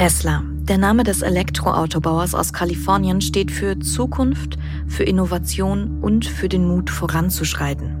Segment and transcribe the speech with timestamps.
[0.00, 4.56] Tesla, der Name des Elektroautobauers aus Kalifornien, steht für Zukunft,
[4.88, 7.94] für Innovation und für den Mut voranzuschreiten.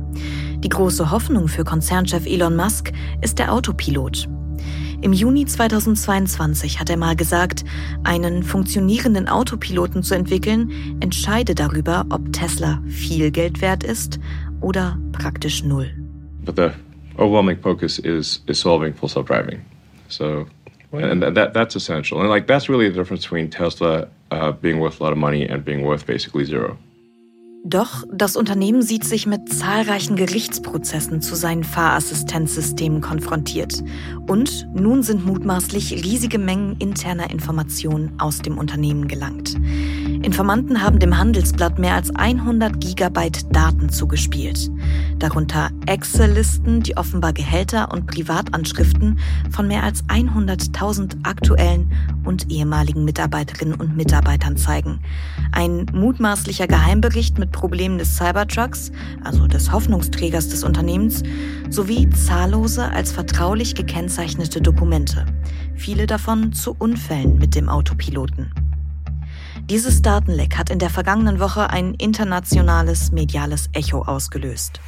[0.60, 2.90] Die große Hoffnung für Konzernchef Elon Musk
[3.20, 4.30] ist der Autopilot.
[5.02, 7.66] Im Juni 2022 hat er mal gesagt,
[8.02, 14.18] einen funktionierenden Autopiloten zu entwickeln, entscheide darüber, ob Tesla viel Geld wert ist
[14.62, 15.90] oder praktisch null.
[16.46, 16.70] But the
[17.18, 19.60] overwhelming focus is is solving full self-driving.
[20.08, 20.46] So
[20.92, 22.20] and that that's essential.
[22.20, 25.46] And like that's really the difference between Tesla uh, being worth a lot of money
[25.46, 26.78] and being worth basically zero.
[27.62, 33.84] Doch das Unternehmen sieht sich mit zahlreichen Gerichtsprozessen zu seinen Fahrassistenzsystemen konfrontiert.
[34.26, 39.56] Und nun sind mutmaßlich riesige Mengen interner Informationen aus dem Unternehmen gelangt.
[40.22, 44.70] Informanten haben dem Handelsblatt mehr als 100 Gigabyte Daten zugespielt.
[45.18, 49.18] Darunter Excel-Listen, die offenbar Gehälter und Privatanschriften
[49.50, 51.92] von mehr als 100.000 aktuellen
[52.24, 55.00] und ehemaligen Mitarbeiterinnen und Mitarbeitern zeigen.
[55.52, 58.90] Ein mutmaßlicher Geheimbericht mit Problemen des Cybertrucks,
[59.24, 61.22] also des Hoffnungsträgers des Unternehmens,
[61.68, 65.26] sowie zahllose als vertraulich gekennzeichnete Dokumente.
[65.74, 68.52] Viele davon zu Unfällen mit dem Autopiloten.
[69.68, 74.80] Dieses Datenleck hat in der vergangenen Woche ein internationales mediales Echo ausgelöst.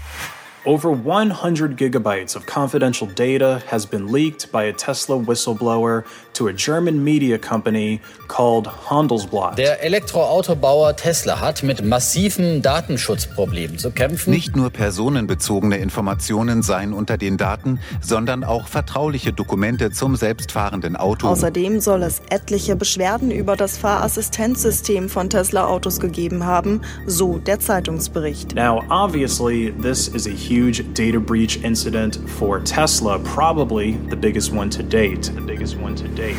[0.64, 6.52] Over 100 gigabytes of confidential data has been leaked by a Tesla whistleblower to a
[6.52, 9.58] German media company called Handelsblatt.
[9.58, 14.30] Der Elektroautobauer Tesla hat mit massiven Datenschutzproblemen zu kämpfen.
[14.30, 21.26] Nicht nur personenbezogene Informationen seien unter den Daten, sondern auch vertrauliche Dokumente zum selbstfahrenden Auto.
[21.26, 27.58] Außerdem soll es etliche Beschwerden über das Fahrassistenzsystem von Tesla Autos gegeben haben, so der
[27.58, 28.54] Zeitungsbericht.
[28.54, 34.68] Now, obviously, this is a huge data breach incident for Tesla, probably the biggest one
[34.68, 35.24] to date.
[35.34, 36.36] The biggest one to date.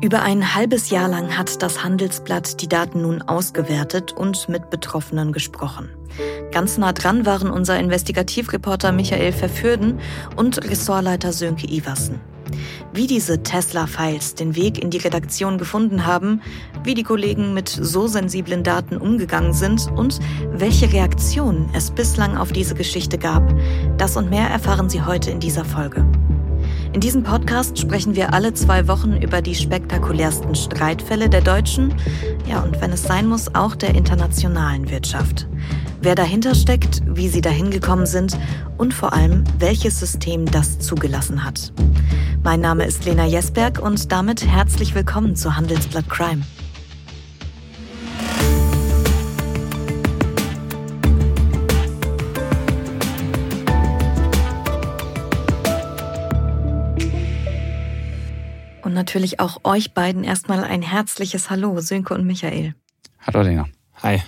[0.00, 5.32] Über ein halbes Jahr lang hat das Handelsblatt die Daten nun ausgewertet und mit Betroffenen
[5.32, 5.88] gesprochen.
[6.52, 9.98] Ganz nah dran waren unser Investigativreporter Michael Verfürden
[10.36, 12.20] und Ressortleiter Sönke Iversen.
[12.92, 16.40] Wie diese Tesla-Files den Weg in die Redaktion gefunden haben,
[16.84, 20.18] wie die Kollegen mit so sensiblen Daten umgegangen sind und
[20.52, 23.42] welche Reaktionen es bislang auf diese Geschichte gab,
[23.98, 26.06] das und mehr erfahren Sie heute in dieser Folge.
[26.92, 31.94] In diesem Podcast sprechen wir alle zwei Wochen über die spektakulärsten Streitfälle der deutschen,
[32.48, 35.46] ja und wenn es sein muss, auch der internationalen Wirtschaft.
[36.00, 38.38] Wer dahinter steckt, wie sie dahin gekommen sind
[38.76, 41.72] und vor allem, welches System das zugelassen hat.
[42.44, 46.42] Mein Name ist Lena Jesberg und damit herzlich willkommen zu Handelsblatt Crime.
[58.82, 62.76] Und natürlich auch euch beiden erstmal ein herzliches Hallo, Sönke und Michael.
[63.20, 63.66] Hallo Lena.
[64.00, 64.22] Hi.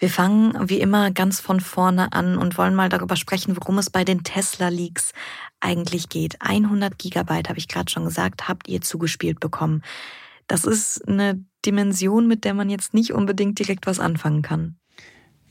[0.00, 3.90] Wir fangen wie immer ganz von vorne an und wollen mal darüber sprechen, worum es
[3.90, 5.12] bei den Tesla-Leaks
[5.60, 6.40] eigentlich geht.
[6.40, 9.82] 100 Gigabyte, habe ich gerade schon gesagt, habt ihr zugespielt bekommen.
[10.46, 14.79] Das ist eine Dimension, mit der man jetzt nicht unbedingt direkt was anfangen kann.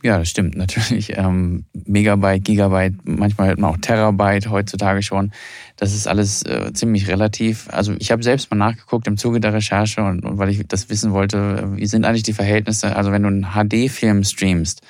[0.01, 1.17] Ja, das stimmt natürlich.
[1.17, 5.31] Ähm, Megabyte, Gigabyte, manchmal hört man auch Terabyte heutzutage schon.
[5.75, 7.67] Das ist alles äh, ziemlich relativ.
[7.69, 10.89] Also ich habe selbst mal nachgeguckt im Zuge der Recherche und, und weil ich das
[10.89, 12.95] wissen wollte, wie sind eigentlich die Verhältnisse?
[12.95, 14.81] Also wenn du einen HD-Film streamst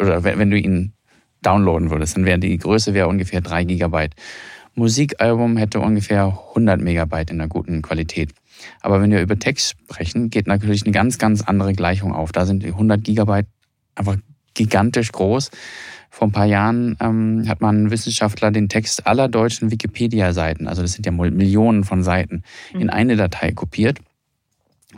[0.00, 0.94] oder wenn, wenn du ihn
[1.42, 4.14] downloaden würdest, dann wäre die Größe wäre ungefähr drei Gigabyte.
[4.74, 8.30] Musikalbum hätte ungefähr 100 Megabyte in einer guten Qualität.
[8.80, 12.32] Aber wenn wir über Text sprechen, geht natürlich eine ganz, ganz andere Gleichung auf.
[12.32, 13.46] Da sind die 100 Gigabyte
[13.94, 14.16] einfach
[14.54, 15.50] gigantisch groß.
[16.10, 20.92] Vor ein paar Jahren ähm, hat man Wissenschaftler den Text aller deutschen Wikipedia-Seiten, also das
[20.92, 22.80] sind ja Millionen von Seiten, mhm.
[22.82, 23.98] in eine Datei kopiert.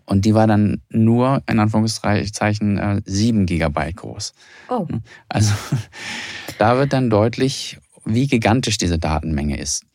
[0.04, 4.34] Und die war dann nur, in Anführungszeichen, äh, sieben Gigabyte groß.
[4.68, 4.86] Oh.
[5.28, 5.54] Also
[6.58, 9.86] da wird dann deutlich, wie gigantisch diese Datenmenge ist.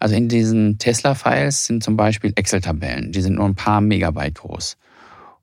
[0.00, 4.76] Also in diesen Tesla-Files sind zum Beispiel Excel-Tabellen, die sind nur ein paar Megabyte groß.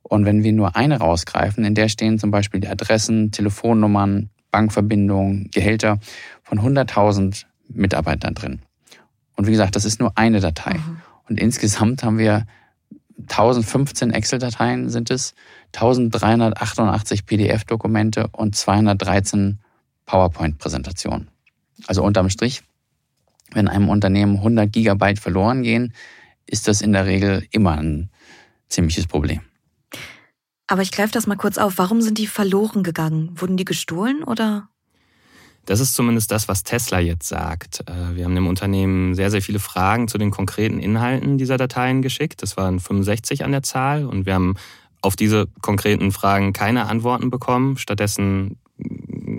[0.08, 5.50] Und wenn wir nur eine rausgreifen, in der stehen zum Beispiel die Adressen, Telefonnummern, Bankverbindungen,
[5.52, 5.98] Gehälter
[6.42, 8.62] von 100.000 Mitarbeitern drin.
[9.36, 10.74] Und wie gesagt, das ist nur eine Datei.
[10.74, 11.00] Mhm.
[11.28, 12.46] Und insgesamt haben wir
[13.22, 15.34] 1015 Excel-Dateien sind es,
[15.74, 19.58] 1388 PDF-Dokumente und 213
[20.06, 21.28] PowerPoint-Präsentationen.
[21.86, 22.62] Also unterm Strich,
[23.52, 25.92] wenn einem Unternehmen 100 Gigabyte verloren gehen,
[26.46, 28.08] ist das in der Regel immer ein
[28.68, 29.40] ziemliches Problem.
[30.68, 31.78] Aber ich greife das mal kurz auf.
[31.78, 33.30] Warum sind die verloren gegangen?
[33.34, 34.68] Wurden die gestohlen oder?
[35.64, 37.80] Das ist zumindest das, was Tesla jetzt sagt.
[37.86, 42.00] Äh, wir haben dem Unternehmen sehr, sehr viele Fragen zu den konkreten Inhalten dieser Dateien
[42.02, 42.42] geschickt.
[42.42, 44.54] Das waren 65 an der Zahl und wir haben
[45.00, 47.76] auf diese konkreten Fragen keine Antworten bekommen.
[47.76, 48.58] Stattdessen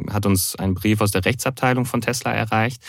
[0.09, 2.83] hat uns ein Brief aus der Rechtsabteilung von Tesla erreicht.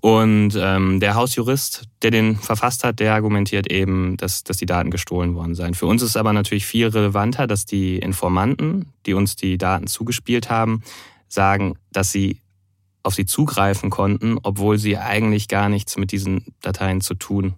[0.00, 4.90] Und ähm, der Hausjurist, der den verfasst hat, der argumentiert eben, dass, dass die Daten
[4.90, 5.74] gestohlen worden seien.
[5.74, 10.50] Für uns ist aber natürlich viel relevanter, dass die Informanten, die uns die Daten zugespielt
[10.50, 10.82] haben,
[11.28, 12.40] sagen, dass sie
[13.02, 17.54] auf sie zugreifen konnten, obwohl sie eigentlich gar nichts mit diesen Dateien zu tun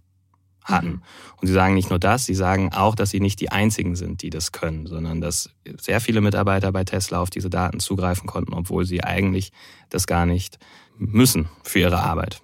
[0.65, 0.89] hatten.
[0.89, 1.03] Mhm.
[1.41, 4.23] Und sie sagen nicht nur das, sie sagen auch, dass sie nicht die einzigen sind,
[4.23, 5.51] die das können, sondern dass
[5.81, 9.53] sehr viele Mitarbeiter bei Tesla auf diese Daten zugreifen konnten, obwohl sie eigentlich
[9.89, 10.59] das gar nicht
[10.99, 12.41] müssen für ihre Arbeit.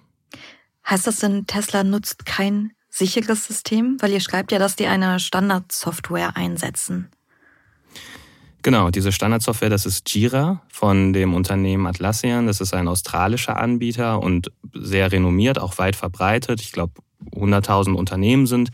[0.89, 3.97] Heißt das denn, Tesla nutzt kein sicheres System?
[3.99, 7.09] Weil ihr schreibt ja, dass die eine Standardsoftware einsetzen.
[8.61, 12.47] Genau, diese Standardsoftware, das ist Jira von dem Unternehmen Atlassian.
[12.47, 16.61] Das ist ein australischer Anbieter und sehr renommiert, auch weit verbreitet.
[16.61, 16.93] Ich glaube,
[17.31, 18.71] 100.000 Unternehmen sind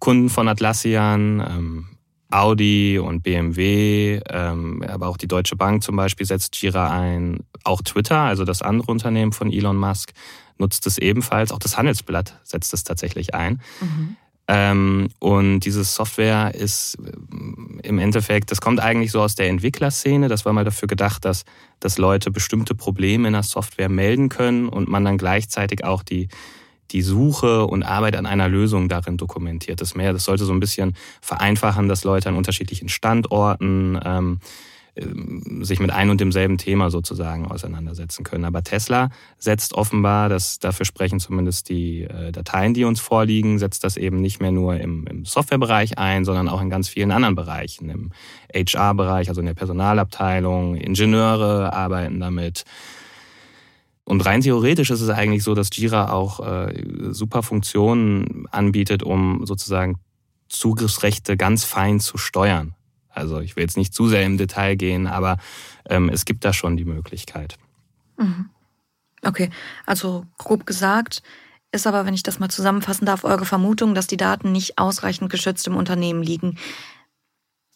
[0.00, 1.93] Kunden von Atlassian.
[2.34, 7.44] Audi und BMW, ähm, aber auch die Deutsche Bank zum Beispiel setzt Jira ein.
[7.62, 10.12] Auch Twitter, also das andere Unternehmen von Elon Musk,
[10.58, 11.52] nutzt es ebenfalls.
[11.52, 13.60] Auch das Handelsblatt setzt es tatsächlich ein.
[13.80, 14.16] Mhm.
[14.46, 20.28] Ähm, und diese Software ist äh, im Endeffekt, das kommt eigentlich so aus der Entwicklerszene.
[20.28, 21.44] Das war mal dafür gedacht, dass,
[21.80, 26.28] dass Leute bestimmte Probleme in der Software melden können und man dann gleichzeitig auch die,
[26.90, 29.80] die Suche und Arbeit an einer Lösung darin dokumentiert.
[29.80, 34.38] Das mehr, das sollte so ein bisschen vereinfachen, dass Leute an unterschiedlichen Standorten ähm,
[34.96, 38.44] ähm, sich mit ein und demselben Thema sozusagen auseinandersetzen können.
[38.44, 43.82] Aber Tesla setzt offenbar, das, dafür sprechen zumindest die äh, Dateien, die uns vorliegen, setzt
[43.82, 47.34] das eben nicht mehr nur im, im Softwarebereich ein, sondern auch in ganz vielen anderen
[47.34, 47.90] Bereichen.
[47.90, 48.12] Im
[48.54, 52.64] HR-Bereich, also in der Personalabteilung, Ingenieure arbeiten damit.
[54.14, 59.44] Und rein theoretisch ist es eigentlich so, dass Jira auch äh, super Funktionen anbietet, um
[59.44, 59.98] sozusagen
[60.48, 62.76] Zugriffsrechte ganz fein zu steuern.
[63.08, 65.38] Also ich will jetzt nicht zu sehr im Detail gehen, aber
[65.86, 67.56] ähm, es gibt da schon die Möglichkeit.
[68.16, 68.50] Mhm.
[69.24, 69.50] Okay,
[69.84, 71.24] also grob gesagt
[71.72, 75.28] ist aber, wenn ich das mal zusammenfassen darf, eure Vermutung, dass die Daten nicht ausreichend
[75.28, 76.56] geschützt im Unternehmen liegen.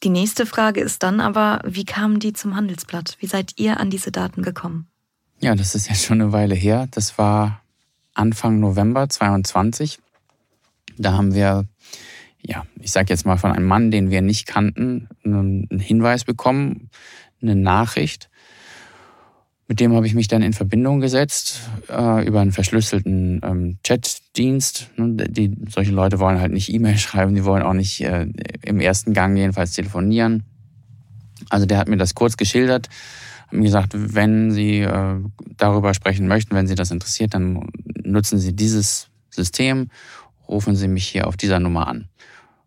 [0.04, 3.16] Die nächste Frage ist dann aber, wie kamen die zum Handelsblatt?
[3.18, 4.86] Wie seid ihr an diese Daten gekommen?
[5.40, 6.88] Ja, das ist ja schon eine Weile her.
[6.90, 7.62] Das war
[8.14, 9.98] Anfang November 22.
[10.96, 11.66] Da haben wir
[12.42, 16.90] ja, ich sage jetzt mal von einem Mann, den wir nicht kannten, einen Hinweis bekommen,
[17.42, 18.30] eine Nachricht.
[19.66, 21.60] Mit dem habe ich mich dann in Verbindung gesetzt
[21.90, 24.90] äh, über einen verschlüsselten ähm, Chatdienst.
[24.96, 28.26] Die, solche Leute wollen halt nicht E-Mail schreiben, die wollen auch nicht äh,
[28.62, 30.44] im ersten Gang jedenfalls telefonieren.
[31.50, 32.88] Also der hat mir das kurz geschildert,
[33.50, 35.16] mir gesagt, wenn Sie äh,
[35.56, 37.68] darüber sprechen möchten, wenn Sie das interessiert, dann
[38.04, 39.90] nutzen Sie dieses System,
[40.48, 42.08] rufen Sie mich hier auf dieser Nummer an.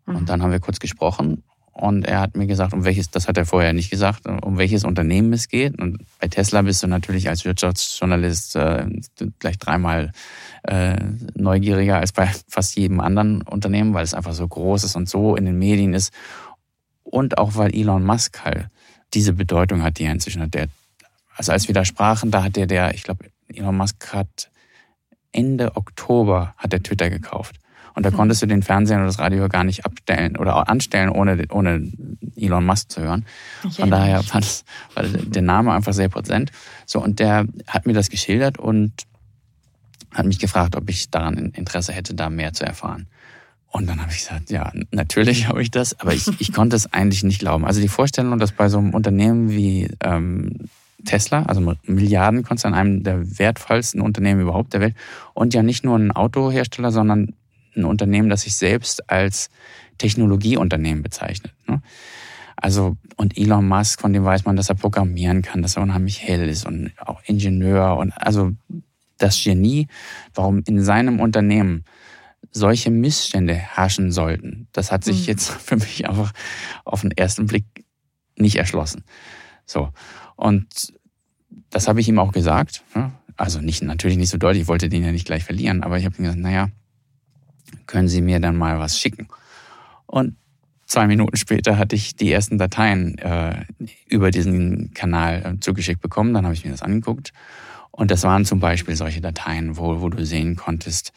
[0.06, 0.26] Und mhm.
[0.26, 1.42] dann haben wir kurz gesprochen
[1.72, 4.84] und er hat mir gesagt, um welches, das hat er vorher nicht gesagt, um welches
[4.84, 5.80] Unternehmen es geht.
[5.80, 8.86] Und bei Tesla bist du natürlich als Wirtschaftsjournalist äh,
[9.38, 10.12] gleich dreimal
[10.64, 10.96] äh,
[11.34, 15.34] neugieriger als bei fast jedem anderen Unternehmen, weil es einfach so groß ist und so
[15.34, 16.12] in den Medien ist.
[17.04, 18.68] Und auch weil Elon Musk halt
[19.14, 20.54] diese Bedeutung hat, die er inzwischen hat.
[20.54, 20.68] Der,
[21.36, 24.50] also als wir da sprachen, da hat der, der, ich glaube, Elon Musk hat
[25.32, 27.56] Ende Oktober hat er Twitter gekauft.
[27.94, 28.16] Und da mhm.
[28.16, 31.90] konntest du den Fernseher oder das Radio gar nicht abstellen oder anstellen, ohne, ohne
[32.36, 33.26] Elon Musk zu hören.
[33.70, 34.64] Von daher war, das,
[34.94, 36.52] war der Name einfach sehr präsent.
[36.86, 38.92] So, und der hat mir das geschildert und
[40.12, 43.08] hat mich gefragt, ob ich daran Interesse hätte, da mehr zu erfahren.
[43.72, 46.92] Und dann habe ich gesagt, ja, natürlich habe ich das, aber ich, ich konnte es
[46.92, 47.64] eigentlich nicht glauben.
[47.64, 50.68] Also die Vorstellung, dass bei so einem Unternehmen wie ähm,
[51.04, 54.94] Tesla, also Milliardenkonzern, einem der wertvollsten Unternehmen überhaupt der Welt
[55.32, 57.34] und ja nicht nur ein Autohersteller, sondern
[57.74, 59.48] ein Unternehmen, das sich selbst als
[59.96, 61.54] Technologieunternehmen bezeichnet.
[61.66, 61.80] Ne?
[62.56, 66.22] Also, und Elon Musk, von dem weiß man, dass er programmieren kann, dass er unheimlich
[66.22, 68.52] hell ist und auch Ingenieur und also
[69.18, 69.88] das Genie,
[70.34, 71.84] warum in seinem Unternehmen
[72.52, 75.26] solche Missstände herrschen sollten, das hat sich mhm.
[75.26, 76.32] jetzt für mich einfach
[76.84, 77.64] auf den ersten Blick
[78.36, 79.04] nicht erschlossen.
[79.66, 79.90] So.
[80.36, 80.92] Und
[81.70, 82.84] das habe ich ihm auch gesagt.
[82.94, 83.12] Ne?
[83.36, 86.04] Also nicht, natürlich nicht so deutlich, ich wollte den ja nicht gleich verlieren, aber ich
[86.04, 86.68] habe ihm gesagt, naja,
[87.86, 89.28] können Sie mir dann mal was schicken?
[90.06, 90.36] Und
[90.86, 93.64] zwei Minuten später hatte ich die ersten Dateien äh,
[94.08, 96.34] über diesen Kanal äh, zugeschickt bekommen.
[96.34, 97.32] Dann habe ich mir das angeguckt.
[97.90, 101.12] Und das waren zum Beispiel solche Dateien, wo, wo du sehen konntest,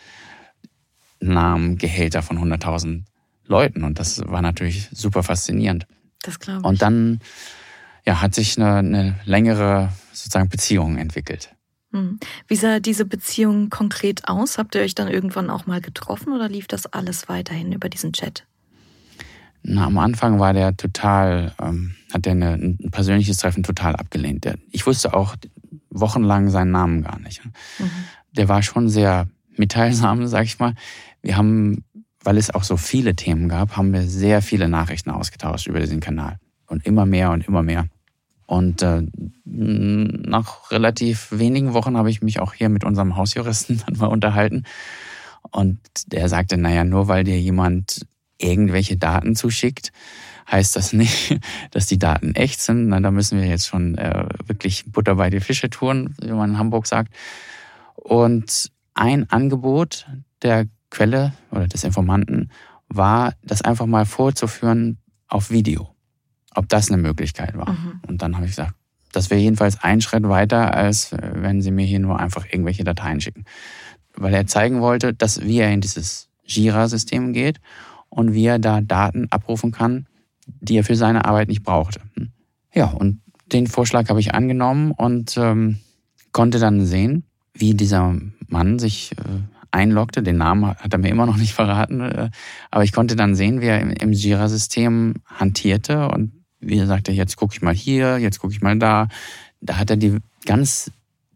[1.34, 3.04] Namen, Gehälter von 100.000
[3.46, 3.84] Leuten.
[3.84, 5.88] Und das war natürlich super faszinierend.
[6.22, 6.66] Das glaube ich.
[6.66, 7.20] Und dann,
[8.06, 11.56] ja, hat sich eine, eine längere sozusagen Beziehung entwickelt.
[11.92, 12.20] Hm.
[12.48, 14.58] Wie sah diese Beziehung konkret aus?
[14.58, 18.14] Habt ihr euch dann irgendwann auch mal getroffen oder lief das alles weiterhin über diesen
[18.14, 18.46] Chat?
[19.64, 24.44] Na, am Anfang war der total, ähm, hat der eine, ein persönliches Treffen total abgelehnt.
[24.44, 25.36] Der, ich wusste auch
[25.90, 27.44] wochenlang seinen Namen gar nicht.
[27.80, 27.90] Mhm.
[28.34, 30.76] Der war schon sehr mitteilsam, sag ich mal.
[31.26, 31.84] Wir haben,
[32.24, 36.00] weil es auch so viele Themen gab, haben wir sehr viele Nachrichten ausgetauscht über diesen
[36.00, 36.38] Kanal.
[36.68, 37.88] Und immer mehr und immer mehr.
[38.46, 39.02] Und äh,
[39.44, 44.66] nach relativ wenigen Wochen habe ich mich auch hier mit unserem Hausjuristen dann mal unterhalten.
[45.50, 48.06] Und der sagte, naja, nur weil dir jemand
[48.38, 49.92] irgendwelche Daten zuschickt,
[50.52, 51.40] heißt das nicht,
[51.72, 52.90] dass die Daten echt sind.
[52.90, 56.52] Na, da müssen wir jetzt schon äh, wirklich Butter bei die Fische tun, wie man
[56.52, 57.12] in Hamburg sagt.
[57.96, 60.06] Und ein Angebot
[60.44, 62.50] der Quelle oder des Informanten
[62.88, 64.98] war, das einfach mal vorzuführen
[65.28, 65.94] auf Video.
[66.54, 67.72] Ob das eine Möglichkeit war.
[67.72, 68.02] Mhm.
[68.08, 68.76] Und dann habe ich gesagt,
[69.12, 72.86] das wäre jedenfalls ein Schritt weiter, als äh, wenn Sie mir hier nur einfach irgendwelche
[72.86, 73.44] Dateien schicken.
[74.16, 77.60] Weil er zeigen wollte, dass wie er in dieses Jira-System geht
[78.08, 80.08] und wie er da Daten abrufen kann,
[80.48, 82.00] die er für seine Arbeit nicht brauchte.
[82.74, 83.22] Ja, und
[83.52, 85.80] den Vorschlag habe ich angenommen und ähm,
[86.32, 88.16] konnte dann sehen, wie dieser
[88.48, 90.24] Mann sich äh, einloggte.
[90.24, 92.30] Den Namen hat er mir immer noch nicht verraten, äh,
[92.72, 97.12] aber ich konnte dann sehen, wie er im, im Jira-System hantierte und wie er sagte,
[97.12, 99.08] jetzt gucke ich mal hier, jetzt gucke ich mal da.
[99.62, 100.92] Da hat er die ganz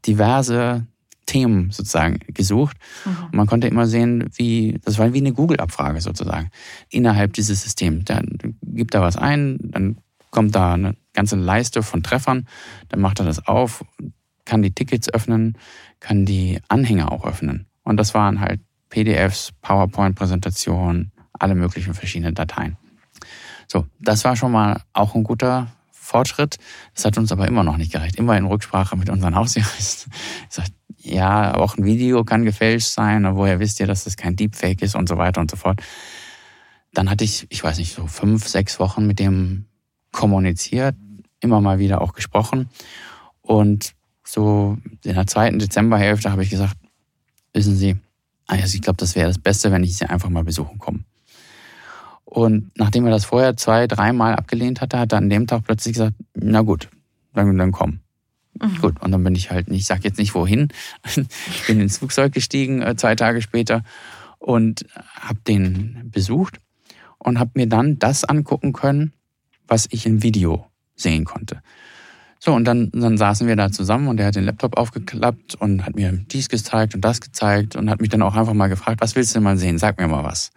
[0.05, 0.87] diverse
[1.25, 2.77] Themen sozusagen gesucht.
[3.05, 3.25] Mhm.
[3.25, 6.49] Und man konnte immer sehen, wie, das war wie eine Google-Abfrage sozusagen,
[6.89, 8.05] innerhalb dieses Systems.
[8.05, 8.23] Der
[8.63, 9.97] gibt da was ein, dann
[10.31, 12.47] kommt da eine ganze Leiste von Treffern,
[12.89, 13.85] dann macht er das auf,
[14.45, 15.57] kann die Tickets öffnen,
[15.99, 17.68] kann die Anhänger auch öffnen.
[17.89, 22.77] Und das waren halt PDFs, PowerPoint-Präsentationen, alle möglichen verschiedenen Dateien.
[23.67, 26.57] So, das war schon mal auch ein guter Fortschritt.
[26.93, 28.17] Das hat uns aber immer noch nicht gereicht.
[28.17, 30.13] Immer in Rücksprache mit unseren Hausjuristen.
[30.47, 34.17] Ich sage, ja, auch ein Video kann gefälscht sein, aber woher wisst ihr, dass das
[34.17, 35.81] kein Deepfake ist und so weiter und so fort.
[36.93, 39.65] Dann hatte ich, ich weiß nicht, so fünf, sechs Wochen mit dem
[40.11, 40.95] kommuniziert,
[41.39, 42.69] immer mal wieder auch gesprochen.
[43.41, 46.75] Und so in der zweiten Dezemberhälfte habe ich gesagt,
[47.53, 47.97] wissen Sie,
[48.47, 50.99] also ich glaube, das wäre das Beste, wenn ich Sie einfach mal besuchen komme.
[52.25, 55.93] Und nachdem er das vorher zwei, dreimal abgelehnt hatte, hat er an dem Tag plötzlich
[55.93, 56.89] gesagt, na gut,
[57.33, 58.01] dann, dann komm.
[58.61, 58.77] Mhm.
[58.81, 60.69] Gut, und dann bin ich halt nicht, ich sag jetzt nicht wohin,
[61.05, 63.83] ich bin ins Flugzeug gestiegen äh, zwei Tage später
[64.37, 64.85] und
[65.19, 66.59] habe den besucht
[67.17, 69.13] und habe mir dann das angucken können,
[69.67, 71.61] was ich im Video sehen konnte.
[72.41, 75.85] So, und dann, dann saßen wir da zusammen und er hat den Laptop aufgeklappt und
[75.85, 79.01] hat mir dies gezeigt und das gezeigt und hat mich dann auch einfach mal gefragt,
[79.01, 79.77] was willst du denn mal sehen?
[79.77, 80.51] Sag mir mal was.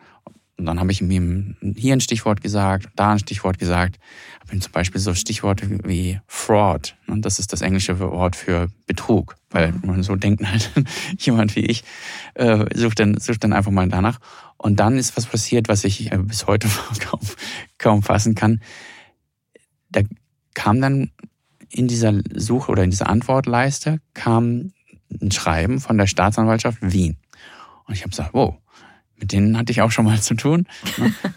[0.62, 3.98] Und dann habe ich ihm hier ein Stichwort gesagt, da ein Stichwort gesagt.
[4.40, 6.94] Habe ihm zum Beispiel so Stichworte wie Fraud.
[7.08, 9.34] Und das ist das englische Wort für Betrug.
[9.50, 9.80] Weil mhm.
[9.84, 10.70] man so denkt halt,
[11.18, 11.82] jemand wie ich
[12.34, 14.20] äh, sucht, dann, sucht dann einfach mal danach.
[14.56, 16.68] Und dann ist was passiert, was ich äh, bis heute
[17.00, 17.20] kaum,
[17.78, 18.60] kaum fassen kann.
[19.90, 20.02] Da
[20.54, 21.10] kam dann
[21.72, 24.72] in dieser Suche oder in dieser Antwortleiste kam
[25.20, 27.16] ein Schreiben von der Staatsanwaltschaft Wien.
[27.86, 28.54] Und ich habe gesagt, wow,
[29.16, 30.66] mit denen hatte ich auch schon mal zu tun.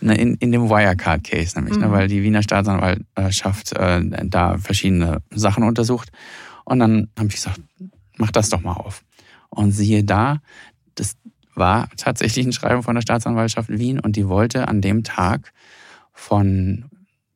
[0.02, 0.16] Ne?
[0.20, 1.86] in, in dem Wirecard-Case nämlich, ne?
[1.86, 1.92] mhm.
[1.92, 1.98] ne?
[1.98, 6.12] weil die Wiener Staatsanwaltschaft äh, da verschiedene Sachen untersucht.
[6.66, 7.62] Und dann habe ich gesagt,
[8.18, 9.04] mach das doch mal auf.
[9.50, 10.42] Und siehe da,
[10.96, 11.16] das
[11.54, 15.54] war tatsächlich ein Schreiben von der Staatsanwaltschaft Wien und die wollte an dem Tag
[16.12, 16.86] von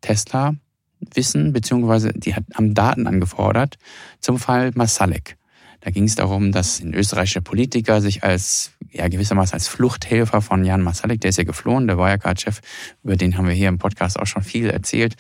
[0.02, 0.56] Tesla
[1.00, 3.78] wissen, beziehungsweise die haben Daten angefordert
[4.20, 5.38] zum Fall Masalek.
[5.82, 10.66] Da ging es darum, dass ein österreichischer Politiker sich als ja gewissermaßen als Fluchthelfer von
[10.66, 12.60] Jan Masalek, der ist ja geflohen, der Wirecard-Chef,
[13.04, 15.16] über den haben wir hier im Podcast auch schon viel erzählt.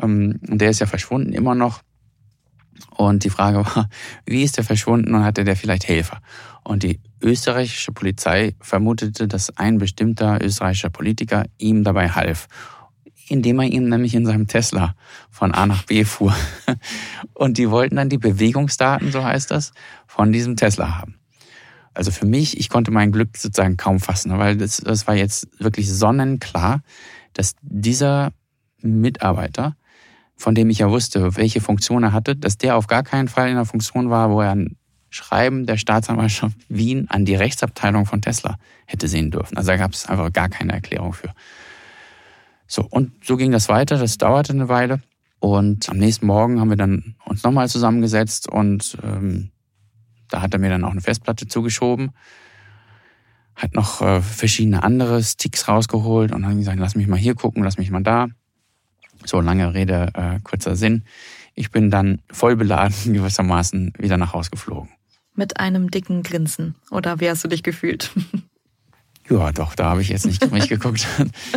[0.00, 1.82] Ähm, und der ist ja verschwunden immer noch.
[2.96, 3.90] Und die Frage war,
[4.24, 6.22] wie ist der verschwunden und hatte der vielleicht Helfer?
[6.64, 12.48] Und die österreichische Polizei vermutete, dass ein bestimmter österreichischer Politiker ihm dabei half
[13.30, 14.94] indem er ihn nämlich in seinem Tesla
[15.30, 16.34] von A nach B fuhr.
[17.34, 19.72] Und die wollten dann die Bewegungsdaten, so heißt das,
[20.06, 21.14] von diesem Tesla haben.
[21.94, 25.48] Also für mich, ich konnte mein Glück sozusagen kaum fassen, weil das, das war jetzt
[25.60, 26.82] wirklich sonnenklar,
[27.32, 28.32] dass dieser
[28.82, 29.76] Mitarbeiter,
[30.36, 33.48] von dem ich ja wusste, welche Funktion er hatte, dass der auf gar keinen Fall
[33.48, 34.76] in einer Funktion war, wo er ein
[35.10, 39.56] Schreiben der Staatsanwaltschaft Wien an die Rechtsabteilung von Tesla hätte sehen dürfen.
[39.56, 41.32] Also da gab es einfach gar keine Erklärung für.
[42.70, 45.00] So, und so ging das weiter, das dauerte eine Weile.
[45.40, 49.50] Und am nächsten Morgen haben wir dann uns nochmal zusammengesetzt und ähm,
[50.28, 52.12] da hat er mir dann auch eine Festplatte zugeschoben,
[53.56, 57.64] hat noch äh, verschiedene andere Sticks rausgeholt und dann gesagt, lass mich mal hier gucken,
[57.64, 58.28] lass mich mal da.
[59.24, 61.02] So, lange Rede, äh, kurzer Sinn.
[61.56, 64.90] Ich bin dann voll beladen gewissermaßen wieder nach Hause geflogen.
[65.34, 66.76] Mit einem dicken Grinsen.
[66.92, 68.12] Oder wie hast du dich gefühlt?
[69.30, 71.06] Ja, doch, da habe ich jetzt nicht mich geguckt.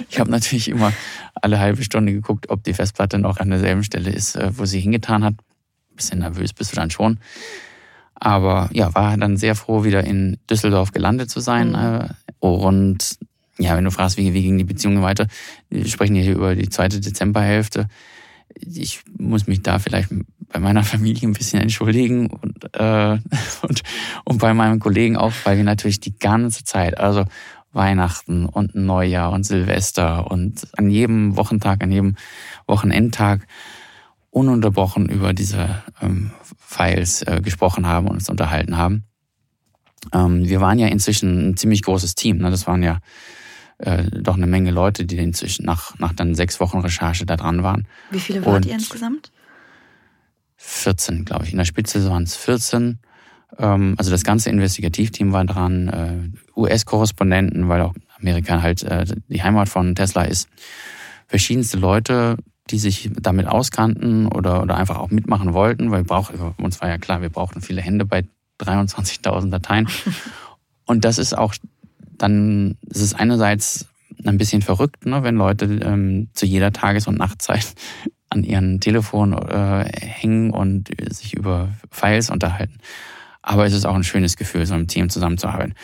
[0.10, 0.94] Ich habe natürlich immer
[1.34, 4.80] alle halbe Stunde geguckt, ob die Festplatte noch an derselben Stelle ist, äh, wo sie
[4.80, 5.34] hingetan hat.
[5.34, 7.20] Ein bisschen nervös bist du dann schon.
[8.16, 11.72] Aber ja, war dann sehr froh, wieder in Düsseldorf gelandet zu sein.
[11.72, 12.10] Mhm.
[12.40, 13.18] Und
[13.58, 15.28] ja, wenn du fragst, wie, wie ging die Beziehung weiter,
[15.70, 17.88] wir sprechen hier über die zweite Dezemberhälfte.
[18.56, 20.10] Ich muss mich da vielleicht
[20.52, 23.18] bei meiner Familie ein bisschen entschuldigen und, äh,
[23.62, 23.84] und,
[24.26, 27.26] und bei meinen Kollegen auch, weil wir natürlich die ganze Zeit, also
[27.74, 32.16] Weihnachten und Neujahr und Silvester und an jedem Wochentag, an jedem
[32.68, 33.48] Wochenendtag
[34.30, 39.04] ununterbrochen über diese ähm, Files äh, gesprochen haben und uns unterhalten haben.
[40.12, 42.38] Ähm, wir waren ja inzwischen ein ziemlich großes Team.
[42.38, 42.50] Ne?
[42.50, 43.00] Das waren ja
[43.78, 47.64] äh, doch eine Menge Leute, die inzwischen nach, nach dann sechs Wochen Recherche da dran
[47.64, 47.88] waren.
[48.12, 49.32] Wie viele wart und ihr insgesamt?
[50.58, 51.52] 14, glaube ich.
[51.52, 53.00] In der Spitze waren es 14.
[53.58, 59.44] Ähm, also das ganze Investigativteam war dran, äh, US-Korrespondenten, weil auch Amerika halt äh, die
[59.44, 60.50] Heimat von Tesla ist.
[61.28, 62.38] Verschiedenste Leute,
[62.70, 66.90] die sich damit auskannten oder, oder einfach auch mitmachen wollten, weil wir brauchen, uns war
[66.90, 68.24] ja klar, wir brauchten viele Hände bei
[68.60, 69.88] 23.000 Dateien.
[70.86, 71.54] Und das ist auch
[72.18, 73.88] dann, es ist einerseits
[74.26, 77.74] ein bisschen verrückt, ne, wenn Leute ähm, zu jeder Tages- und Nachtzeit
[78.30, 82.80] an ihren Telefon äh, hängen und sich über Files unterhalten.
[83.44, 85.76] Aber es ist auch ein schönes Gefühl, so im Team zusammenzuarbeiten.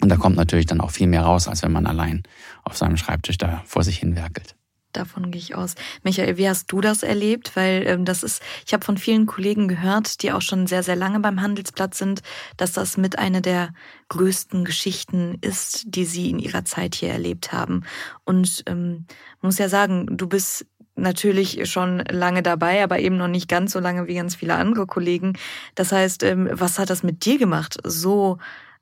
[0.00, 2.22] Und da kommt natürlich dann auch viel mehr raus, als wenn man allein
[2.64, 4.54] auf seinem Schreibtisch da vor sich hin werkelt.
[4.92, 5.74] Davon gehe ich aus.
[6.02, 7.56] Michael, wie hast du das erlebt?
[7.56, 10.96] Weil ähm, das ist, ich habe von vielen Kollegen gehört, die auch schon sehr, sehr
[10.96, 12.22] lange beim Handelsplatz sind,
[12.56, 13.74] dass das mit einer der
[14.08, 17.84] größten Geschichten ist, die sie in ihrer Zeit hier erlebt haben.
[18.24, 19.06] Und ähm,
[19.42, 20.64] muss ja sagen, du bist
[20.98, 24.86] natürlich schon lange dabei, aber eben noch nicht ganz so lange wie ganz viele andere
[24.86, 25.34] Kollegen.
[25.74, 28.38] Das heißt, ähm, was hat das mit dir gemacht, so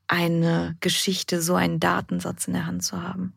[0.09, 3.33] eine Geschichte, so einen Datensatz in der Hand zu haben?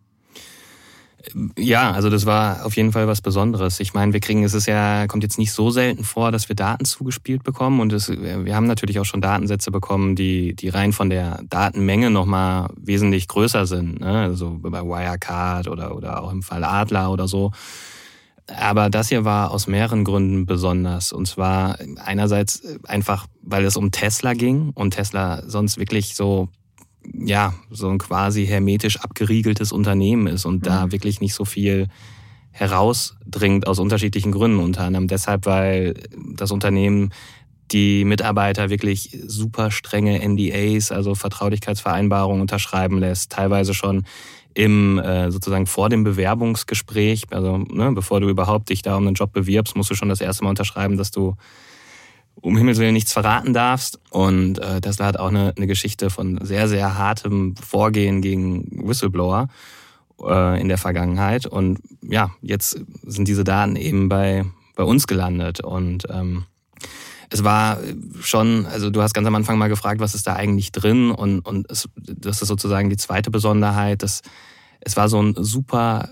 [1.57, 3.79] Ja, also das war auf jeden Fall was Besonderes.
[3.81, 6.55] Ich meine, wir kriegen, es ist ja, kommt jetzt nicht so selten vor, dass wir
[6.55, 10.93] Daten zugespielt bekommen und es, wir haben natürlich auch schon Datensätze bekommen, die, die rein
[10.93, 13.99] von der Datenmenge nochmal wesentlich größer sind.
[13.99, 14.21] Ne?
[14.21, 17.51] Also bei Wirecard oder, oder auch im Fall Adler oder so.
[18.57, 21.11] Aber das hier war aus mehreren Gründen besonders.
[21.11, 26.49] Und zwar einerseits einfach, weil es um Tesla ging und Tesla sonst wirklich so,
[27.13, 30.65] ja, so ein quasi hermetisch abgeriegeltes Unternehmen ist und mhm.
[30.65, 31.87] da wirklich nicht so viel
[32.51, 34.59] herausdringt aus unterschiedlichen Gründen.
[34.59, 35.95] Unter anderem deshalb, weil
[36.35, 37.11] das Unternehmen
[37.71, 44.05] die Mitarbeiter wirklich super strenge NDAs, also Vertraulichkeitsvereinbarungen unterschreiben lässt, teilweise schon
[44.53, 49.15] im äh, sozusagen vor dem Bewerbungsgespräch, also ne, bevor du überhaupt dich da um einen
[49.15, 51.35] Job bewirbst, musst du schon das erste Mal unterschreiben, dass du
[52.41, 53.99] um Himmels Willen nichts verraten darfst.
[54.09, 59.47] Und äh, Tesla hat auch eine, eine Geschichte von sehr, sehr hartem Vorgehen gegen Whistleblower
[60.23, 61.45] äh, in der Vergangenheit.
[61.45, 65.61] Und ja, jetzt sind diese Daten eben bei, bei uns gelandet.
[65.61, 66.45] Und ähm,
[67.29, 67.79] es war
[68.21, 71.41] schon, also du hast ganz am Anfang mal gefragt, was ist da eigentlich drin und,
[71.41, 74.21] und es, das ist sozusagen die zweite Besonderheit, dass
[74.81, 76.09] es war so ein super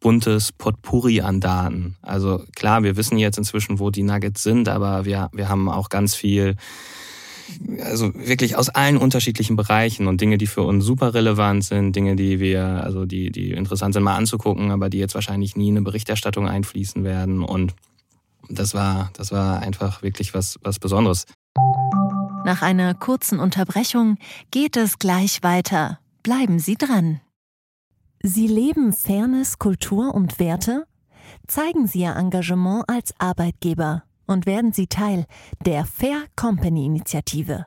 [0.00, 1.96] buntes Potpourri an Daten.
[2.02, 5.88] Also klar, wir wissen jetzt inzwischen, wo die Nuggets sind, aber wir, wir haben auch
[5.88, 6.56] ganz viel,
[7.80, 12.16] also wirklich aus allen unterschiedlichen Bereichen und Dinge, die für uns super relevant sind, Dinge,
[12.16, 15.76] die wir, also die, die interessant sind mal anzugucken, aber die jetzt wahrscheinlich nie in
[15.76, 17.74] eine Berichterstattung einfließen werden und
[18.52, 21.26] das war, das war einfach wirklich was, was Besonderes.
[22.44, 24.18] Nach einer kurzen Unterbrechung
[24.50, 26.00] geht es gleich weiter.
[26.22, 27.20] Bleiben Sie dran.
[28.22, 30.86] Sie leben Fairness, Kultur und Werte?
[31.46, 35.26] Zeigen Sie Ihr Engagement als Arbeitgeber und werden Sie Teil
[35.64, 37.66] der Fair Company Initiative.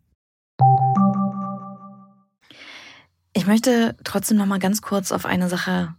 [3.33, 5.95] Ich möchte trotzdem noch mal ganz kurz auf eine Sache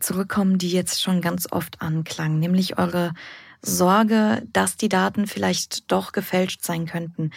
[0.00, 3.12] zurückkommen, die jetzt schon ganz oft anklang, nämlich eure
[3.62, 7.30] Sorge, dass die Daten vielleicht doch gefälscht sein könnten.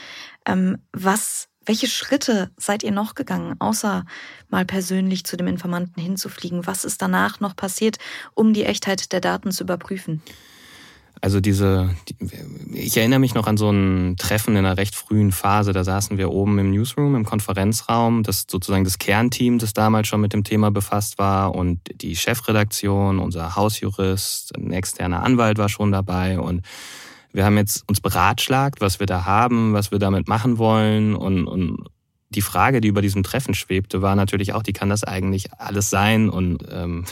[0.46, 4.04] Ähm, was Welche Schritte seid ihr noch gegangen, außer
[4.50, 6.66] mal persönlich zu dem Informanten hinzufliegen?
[6.66, 7.98] Was ist danach noch passiert,
[8.34, 10.24] um die Echtheit der Daten zu überprüfen?
[11.22, 11.90] Also diese,
[12.74, 15.74] ich erinnere mich noch an so ein Treffen in einer recht frühen Phase.
[15.74, 20.22] Da saßen wir oben im Newsroom, im Konferenzraum, das sozusagen das Kernteam, das damals schon
[20.22, 21.56] mit dem Thema befasst war.
[21.56, 26.40] Und die Chefredaktion, unser Hausjurist, ein externer Anwalt war schon dabei.
[26.40, 26.66] Und
[27.34, 31.16] wir haben jetzt uns beratschlagt, was wir da haben, was wir damit machen wollen.
[31.16, 31.84] Und, und
[32.30, 35.90] die Frage, die über diesem Treffen schwebte, war natürlich auch, die kann das eigentlich alles
[35.90, 36.30] sein?
[36.30, 37.04] Und ähm,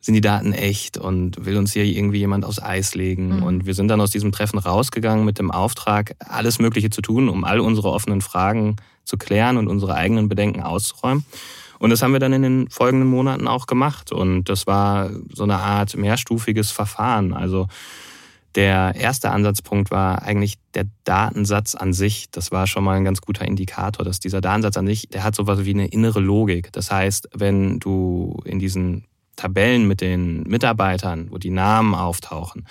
[0.00, 3.36] sind die Daten echt und will uns hier irgendwie jemand aufs Eis legen.
[3.36, 3.42] Mhm.
[3.42, 7.28] Und wir sind dann aus diesem Treffen rausgegangen mit dem Auftrag, alles Mögliche zu tun,
[7.28, 11.24] um all unsere offenen Fragen zu klären und unsere eigenen Bedenken auszuräumen.
[11.78, 14.12] Und das haben wir dann in den folgenden Monaten auch gemacht.
[14.12, 17.32] Und das war so eine Art mehrstufiges Verfahren.
[17.32, 17.68] Also
[18.54, 22.30] der erste Ansatzpunkt war eigentlich der Datensatz an sich.
[22.30, 25.34] Das war schon mal ein ganz guter Indikator, dass dieser Datensatz an sich, der hat
[25.34, 26.72] sowas wie eine innere Logik.
[26.72, 29.06] Das heißt, wenn du in diesen
[29.40, 32.66] Tabellen mit den Mitarbeitern, wo die Namen auftauchen,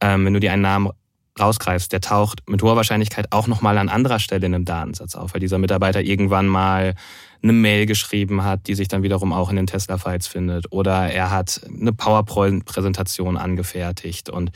[0.00, 0.90] ähm, wenn du dir einen Namen
[1.38, 5.32] rausgreifst, der taucht mit hoher Wahrscheinlichkeit auch nochmal an anderer Stelle in einem Datensatz auf,
[5.32, 6.94] weil dieser Mitarbeiter irgendwann mal
[7.42, 10.70] eine Mail geschrieben hat, die sich dann wiederum auch in den Tesla-Files findet.
[10.70, 14.28] Oder er hat eine PowerPoint-Präsentation angefertigt.
[14.28, 14.52] Und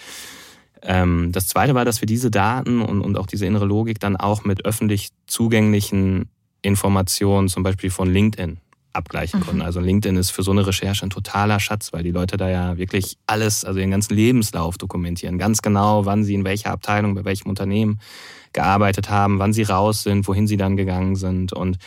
[0.83, 4.17] ähm, das Zweite war, dass wir diese Daten und, und auch diese innere Logik dann
[4.17, 6.29] auch mit öffentlich zugänglichen
[6.61, 8.59] Informationen, zum Beispiel von LinkedIn,
[8.95, 9.45] abgleichen mhm.
[9.45, 9.63] konnten.
[9.63, 12.77] Also LinkedIn ist für so eine Recherche ein totaler Schatz, weil die Leute da ja
[12.77, 15.39] wirklich alles, also ihren ganzen Lebenslauf dokumentieren.
[15.39, 18.01] Ganz genau, wann sie in welcher Abteilung, bei welchem Unternehmen
[18.53, 21.53] gearbeitet haben, wann sie raus sind, wohin sie dann gegangen sind.
[21.53, 21.79] Und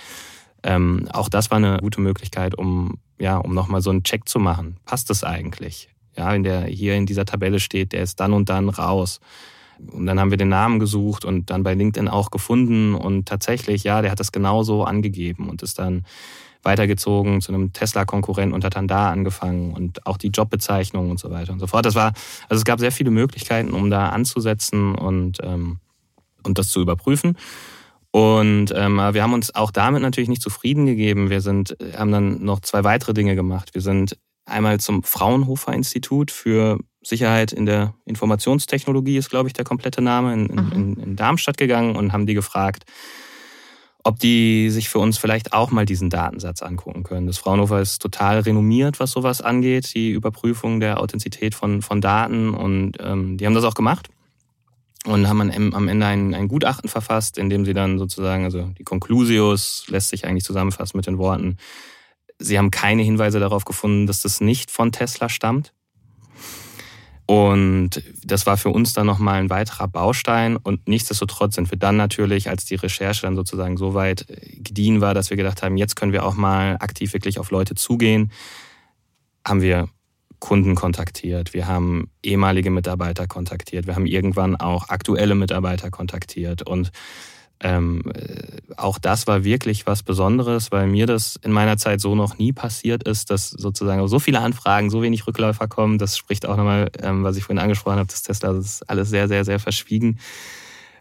[0.63, 4.39] ähm, auch das war eine gute Möglichkeit, um, ja, um nochmal so einen Check zu
[4.39, 4.77] machen.
[4.85, 5.89] Passt es eigentlich?
[6.17, 9.19] Ja, wenn der hier in dieser Tabelle steht, der ist dann und dann raus.
[9.91, 13.83] Und dann haben wir den Namen gesucht und dann bei LinkedIn auch gefunden und tatsächlich,
[13.83, 16.03] ja, der hat das genauso angegeben und ist dann
[16.63, 21.29] weitergezogen zu einem Tesla-Konkurrent und hat dann da angefangen und auch die Jobbezeichnung und so
[21.31, 21.85] weiter und so fort.
[21.85, 22.13] Das war,
[22.49, 25.79] also es gab sehr viele Möglichkeiten, um da anzusetzen und, ähm,
[26.43, 27.37] und das zu überprüfen.
[28.11, 31.29] Und ähm, wir haben uns auch damit natürlich nicht zufrieden gegeben.
[31.29, 33.73] Wir sind, haben dann noch zwei weitere Dinge gemacht.
[33.73, 39.65] Wir sind einmal zum Fraunhofer Institut für Sicherheit in der Informationstechnologie, ist, glaube ich, der
[39.65, 41.03] komplette Name, in, in, mhm.
[41.03, 42.85] in Darmstadt gegangen und haben die gefragt,
[44.07, 47.27] ob die sich für uns vielleicht auch mal diesen Datensatz angucken können.
[47.27, 52.53] Das Fraunhofer ist total renommiert, was sowas angeht, die Überprüfung der Authentizität von, von Daten.
[52.53, 54.07] Und ähm, die haben das auch gemacht
[55.05, 55.41] und haben
[55.73, 60.07] am Ende ein, ein Gutachten verfasst, in dem sie dann sozusagen, also die Conclusius lässt
[60.07, 61.57] sich eigentlich zusammenfassen mit den Worten,
[62.39, 65.73] sie haben keine Hinweise darauf gefunden, dass das nicht von Tesla stammt.
[67.27, 70.55] Und das war für uns dann nochmal ein weiterer Baustein.
[70.55, 75.13] Und nichtsdestotrotz sind wir dann natürlich, als die Recherche dann sozusagen so weit gediehen war,
[75.13, 78.31] dass wir gedacht haben, jetzt können wir auch mal aktiv wirklich auf Leute zugehen,
[79.45, 79.89] haben wir
[80.39, 86.61] Kunden kontaktiert, wir haben ehemalige Mitarbeiter kontaktiert, wir haben irgendwann auch aktuelle Mitarbeiter kontaktiert.
[86.61, 86.91] Und
[87.59, 92.13] ähm, äh, auch das war wirklich was Besonderes, weil mir das in meiner Zeit so
[92.13, 95.97] noch nie passiert ist, dass sozusagen so viele Anfragen, so wenig Rückläufer kommen.
[95.97, 99.09] Das spricht auch nochmal, ähm, was ich vorhin angesprochen habe, das Tesla, das ist alles
[99.09, 100.19] sehr, sehr, sehr verschwiegen.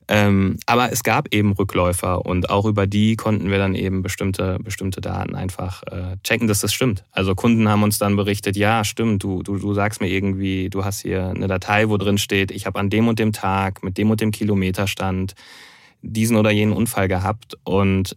[0.08, 4.58] Ähm, aber es gab eben Rückläufer und auch über die konnten wir dann eben bestimmte,
[4.62, 7.04] bestimmte Daten einfach äh, checken, dass das stimmt.
[7.10, 10.84] Also Kunden haben uns dann berichtet, ja, stimmt, du, du, du sagst mir irgendwie, du
[10.84, 13.98] hast hier eine Datei, wo drin steht, ich habe an dem und dem Tag mit
[13.98, 15.34] dem und dem Kilometerstand
[16.06, 18.16] diesen oder jenen Unfall gehabt und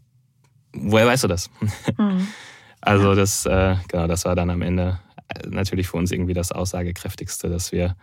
[0.74, 1.50] woher weißt du das?
[1.98, 2.28] Mhm.
[2.82, 6.54] Also das, äh, genau, das war dann am Ende äh, natürlich für uns irgendwie das
[6.54, 7.98] Aussagekräftigste, dass wir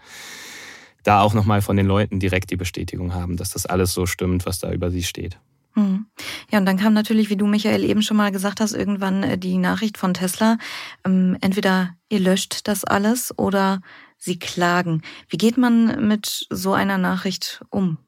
[1.03, 4.45] da auch nochmal von den Leuten direkt die Bestätigung haben, dass das alles so stimmt,
[4.45, 5.39] was da über sie steht.
[5.77, 6.07] Mhm.
[6.51, 9.39] Ja, und dann kam natürlich, wie du, Michael, eben schon mal gesagt hast, irgendwann äh,
[9.39, 10.59] die Nachricht von Tesla.
[11.05, 13.81] Ähm, entweder ihr löscht das alles oder
[14.19, 15.03] sie klagen.
[15.29, 17.99] Wie geht man mit so einer Nachricht um?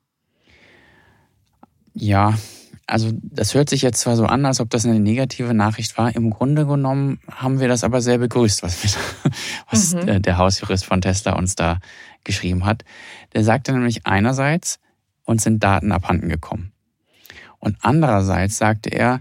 [2.00, 2.34] Ja,
[2.86, 6.14] also das hört sich jetzt zwar so an, als ob das eine negative Nachricht war.
[6.14, 8.90] Im Grunde genommen haben wir das aber sehr begrüßt, was, wir,
[9.70, 10.22] was mhm.
[10.22, 11.80] der Hausjurist von Tesla uns da
[12.24, 12.84] geschrieben hat.
[13.34, 14.78] Der sagte nämlich einerseits,
[15.24, 16.72] uns sind Daten abhanden gekommen.
[17.58, 19.20] Und andererseits sagte er,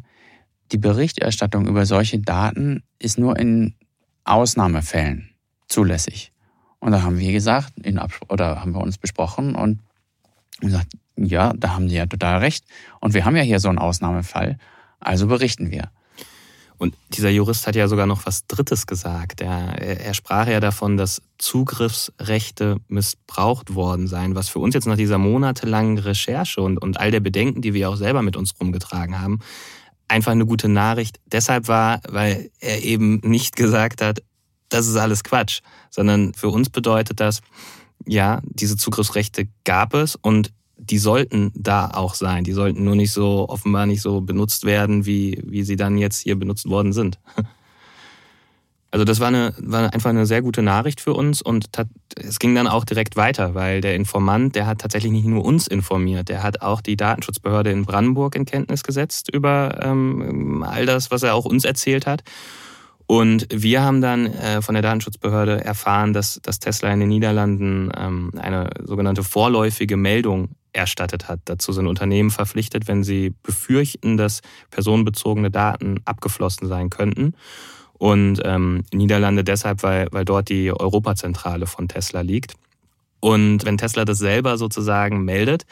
[0.71, 3.75] die Berichterstattung über solche Daten ist nur in
[4.23, 5.29] Ausnahmefällen
[5.67, 6.31] zulässig.
[6.79, 9.79] Und da haben wir gesagt, in oder haben wir uns besprochen und
[10.59, 12.65] gesagt, ja, da haben Sie ja total recht.
[12.99, 14.57] Und wir haben ja hier so einen Ausnahmefall,
[14.99, 15.89] also berichten wir.
[16.79, 19.41] Und dieser Jurist hat ja sogar noch was Drittes gesagt.
[19.41, 24.95] Er, er sprach ja davon, dass Zugriffsrechte missbraucht worden seien, was für uns jetzt nach
[24.95, 29.19] dieser monatelangen Recherche und, und all der Bedenken, die wir auch selber mit uns rumgetragen
[29.19, 29.39] haben,
[30.07, 34.21] einfach eine gute Nachricht deshalb war, weil er eben nicht gesagt hat,
[34.69, 37.41] das ist alles Quatsch, sondern für uns bedeutet das,
[38.05, 40.53] ja, diese Zugriffsrechte gab es und
[40.89, 42.43] die sollten da auch sein.
[42.43, 46.19] Die sollten nur nicht so, offenbar nicht so benutzt werden, wie, wie sie dann jetzt
[46.19, 47.19] hier benutzt worden sind.
[48.89, 51.67] Also das war, eine, war einfach eine sehr gute Nachricht für uns und
[52.15, 55.67] es ging dann auch direkt weiter, weil der Informant, der hat tatsächlich nicht nur uns
[55.67, 61.11] informiert, der hat auch die Datenschutzbehörde in Brandenburg in Kenntnis gesetzt über ähm, all das,
[61.11, 62.23] was er auch uns erzählt hat.
[63.07, 67.89] Und wir haben dann äh, von der Datenschutzbehörde erfahren, dass, dass Tesla in den Niederlanden
[67.97, 71.39] ähm, eine sogenannte vorläufige Meldung erstattet hat.
[71.45, 74.41] Dazu sind Unternehmen verpflichtet, wenn sie befürchten, dass
[74.71, 77.33] personenbezogene Daten abgeflossen sein könnten.
[77.93, 82.53] Und ähm, Niederlande deshalb, weil, weil dort die Europazentrale von Tesla liegt.
[83.21, 85.65] Und wenn Tesla das selber sozusagen meldet,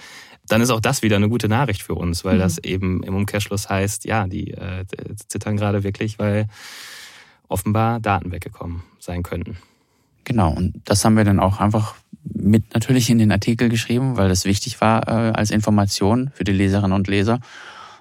[0.47, 2.39] dann ist auch das wieder eine gute Nachricht für uns, weil mhm.
[2.39, 4.85] das eben im Umkehrschluss heißt, ja, die äh,
[5.27, 6.47] zittern gerade wirklich, weil
[7.47, 9.57] offenbar Daten weggekommen sein könnten.
[10.23, 14.29] Genau, und das haben wir dann auch einfach mit natürlich in den Artikel geschrieben, weil
[14.29, 17.39] das wichtig war äh, als Information für die Leserinnen und Leser.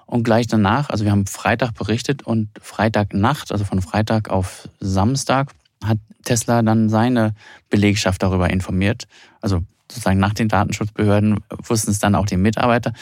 [0.06, 5.52] Und gleich danach, also wir haben Freitag berichtet und Freitagnacht, also von Freitag auf Samstag,
[5.82, 7.34] hat Tesla dann seine
[7.68, 9.06] Belegschaft darüber informiert.
[9.40, 12.92] Also sozusagen nach den Datenschutzbehörden wussten es dann auch die Mitarbeiter.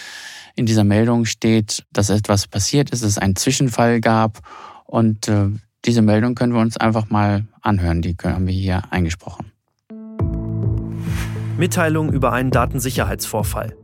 [0.54, 4.40] In dieser Meldung steht, dass etwas passiert ist, dass es einen Zwischenfall gab
[4.84, 5.48] und äh,
[5.84, 8.02] diese Meldung können wir uns einfach mal anhören.
[8.02, 9.52] Die haben wir hier eingesprochen.
[11.58, 13.76] Mitteilung über einen Datensicherheitsvorfall.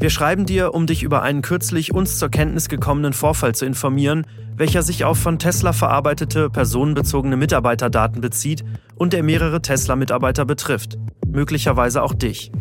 [0.00, 4.26] Wir schreiben dir, um dich über einen kürzlich uns zur Kenntnis gekommenen Vorfall zu informieren,
[4.56, 12.02] welcher sich auf von Tesla verarbeitete personenbezogene Mitarbeiterdaten bezieht und der mehrere Tesla-Mitarbeiter betrifft, möglicherweise
[12.02, 12.52] auch dich.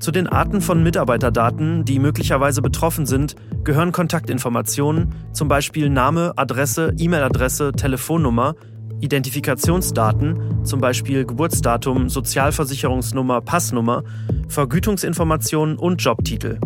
[0.00, 6.94] Zu den Arten von Mitarbeiterdaten, die möglicherweise betroffen sind, gehören Kontaktinformationen, zum Beispiel Name, Adresse,
[6.96, 8.54] E-Mail-Adresse, Telefonnummer,
[9.02, 14.02] Identifikationsdaten, zum Beispiel Geburtsdatum, Sozialversicherungsnummer, Passnummer,
[14.48, 16.58] Vergütungsinformationen und Jobtitel.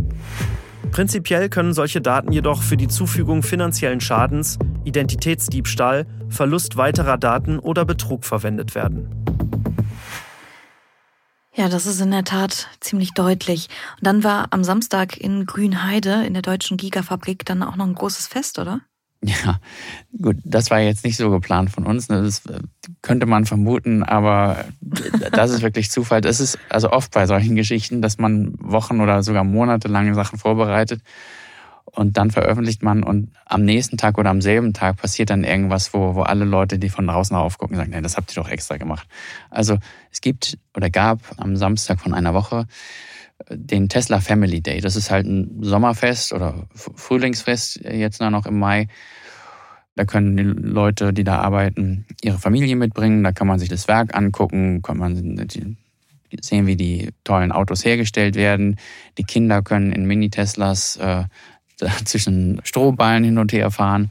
[0.92, 7.84] Prinzipiell können solche Daten jedoch für die Zufügung finanziellen Schadens, Identitätsdiebstahl, Verlust weiterer Daten oder
[7.84, 9.23] Betrug verwendet werden.
[11.56, 13.68] Ja, das ist in der Tat ziemlich deutlich.
[13.96, 17.94] Und dann war am Samstag in Grünheide in der deutschen Gigafabrik dann auch noch ein
[17.94, 18.80] großes Fest, oder?
[19.22, 19.58] Ja,
[20.20, 22.10] gut, das war jetzt nicht so geplant von uns.
[22.10, 22.22] Ne?
[22.22, 22.58] Das äh,
[23.00, 26.20] könnte man vermuten, aber das ist wirklich Zufall.
[26.20, 31.00] Das ist also oft bei solchen Geschichten, dass man Wochen oder sogar monatelange Sachen vorbereitet
[31.84, 35.94] und dann veröffentlicht man und am nächsten Tag oder am selben Tag passiert dann irgendwas,
[35.94, 38.76] wo, wo alle Leute, die von draußen aufgucken, sagen, nein, das habt ihr doch extra
[38.76, 39.06] gemacht.
[39.50, 39.78] Also
[40.10, 42.66] es gibt oder gab am Samstag von einer Woche
[43.48, 44.80] äh, den Tesla Family Day.
[44.80, 48.88] Das ist halt ein Sommerfest oder Frühlingsfest jetzt noch im Mai.
[49.96, 53.22] Da können die Leute, die da arbeiten, ihre Familie mitbringen.
[53.22, 55.46] Da kann man sich das Werk angucken, kann man
[56.40, 58.76] sehen, wie die tollen Autos hergestellt werden.
[59.18, 61.24] Die Kinder können in Mini-Teslas äh,
[62.04, 64.10] zwischen Strohballen hin und her fahren.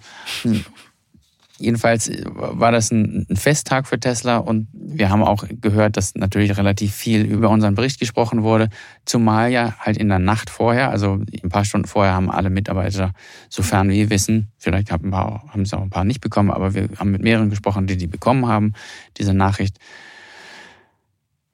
[1.60, 6.94] Jedenfalls war das ein Festtag für Tesla und wir haben auch gehört, dass natürlich relativ
[6.94, 8.70] viel über unseren Bericht gesprochen wurde,
[9.06, 13.14] zumal ja halt in der Nacht vorher, also ein paar Stunden vorher haben alle Mitarbeiter,
[13.50, 16.90] sofern wir wissen, vielleicht haben, paar, haben es auch ein paar nicht bekommen, aber wir
[16.98, 18.74] haben mit mehreren gesprochen, die die bekommen haben,
[19.18, 19.78] diese Nachricht.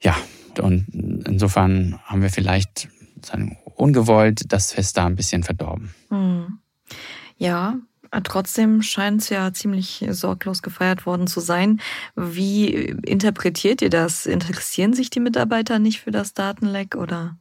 [0.02, 0.16] Ja,
[0.60, 0.88] und
[1.28, 2.88] insofern haben wir vielleicht
[3.80, 5.94] ungewollt das Fest da ein bisschen verdorben.
[6.10, 6.60] Hm.
[7.38, 7.80] Ja,
[8.24, 11.80] trotzdem scheint es ja ziemlich sorglos gefeiert worden zu sein.
[12.16, 14.26] Wie interpretiert ihr das?
[14.26, 17.38] Interessieren sich die Mitarbeiter nicht für das Datenleck oder?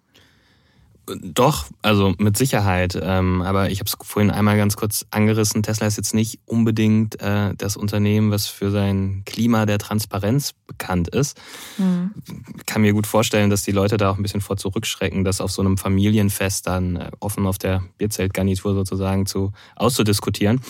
[1.22, 2.98] Doch, also mit Sicherheit.
[3.00, 5.62] Ähm, aber ich habe es vorhin einmal ganz kurz angerissen.
[5.62, 11.08] Tesla ist jetzt nicht unbedingt äh, das Unternehmen, was für sein Klima der Transparenz bekannt
[11.08, 11.38] ist.
[11.78, 12.12] Mhm.
[12.58, 15.40] Ich kann mir gut vorstellen, dass die Leute da auch ein bisschen vor zurückschrecken, das
[15.40, 20.60] auf so einem Familienfest dann äh, offen auf der Bierzeltgarnitur sozusagen zu auszudiskutieren.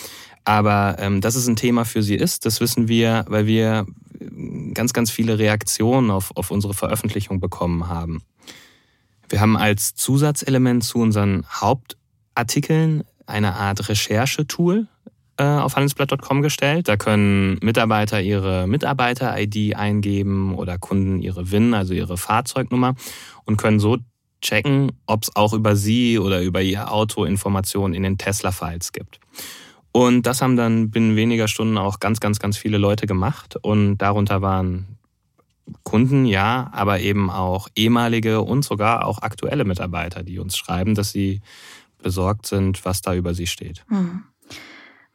[0.44, 3.86] Aber ähm, dass es ein Thema für sie ist, das wissen wir, weil wir
[4.72, 8.22] ganz, ganz viele Reaktionen auf, auf unsere Veröffentlichung bekommen haben.
[9.28, 14.86] Wir haben als Zusatzelement zu unseren Hauptartikeln eine Art Recherchetool
[15.36, 16.88] äh, auf handelsblatt.com gestellt.
[16.88, 22.94] Da können Mitarbeiter ihre Mitarbeiter-ID eingeben oder Kunden ihre WIN, also ihre Fahrzeugnummer
[23.44, 23.98] und können so
[24.40, 29.20] checken, ob es auch über sie oder über ihr Auto Informationen in den Tesla-Files gibt.
[29.92, 33.56] Und das haben dann binnen weniger Stunden auch ganz, ganz, ganz viele Leute gemacht.
[33.60, 34.97] Und darunter waren
[35.82, 41.12] Kunden, ja, aber eben auch ehemalige und sogar auch aktuelle Mitarbeiter, die uns schreiben, dass
[41.12, 41.40] sie
[42.02, 43.84] besorgt sind, was da über sie steht.
[43.88, 44.24] Hm.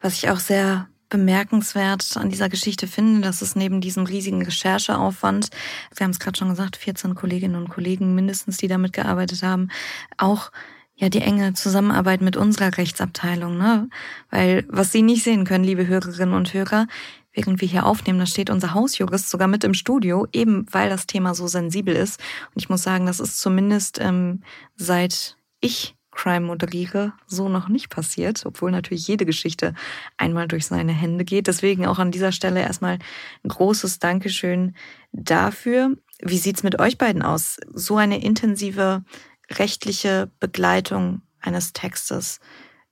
[0.01, 5.49] Was ich auch sehr bemerkenswert an dieser Geschichte finde, dass es neben diesem riesigen Rechercheaufwand,
[5.95, 9.69] wir haben es gerade schon gesagt, 14 Kolleginnen und Kollegen mindestens, die damit gearbeitet haben,
[10.17, 10.51] auch
[10.95, 13.89] ja die enge Zusammenarbeit mit unserer Rechtsabteilung, ne?
[14.31, 16.87] Weil was Sie nicht sehen können, liebe Hörerinnen und Hörer,
[17.33, 21.07] während wir hier aufnehmen, da steht unser Hausjurist sogar mit im Studio, eben weil das
[21.07, 22.19] Thema so sensibel ist.
[22.53, 24.41] Und ich muss sagen, das ist zumindest ähm,
[24.75, 29.73] seit ich Crime moderiere, so noch nicht passiert, obwohl natürlich jede Geschichte
[30.17, 31.47] einmal durch seine Hände geht.
[31.47, 32.99] Deswegen auch an dieser Stelle erstmal
[33.43, 34.75] ein großes Dankeschön
[35.11, 35.95] dafür.
[36.21, 37.57] Wie sieht's mit euch beiden aus?
[37.73, 39.03] So eine intensive
[39.49, 42.39] rechtliche Begleitung eines Textes.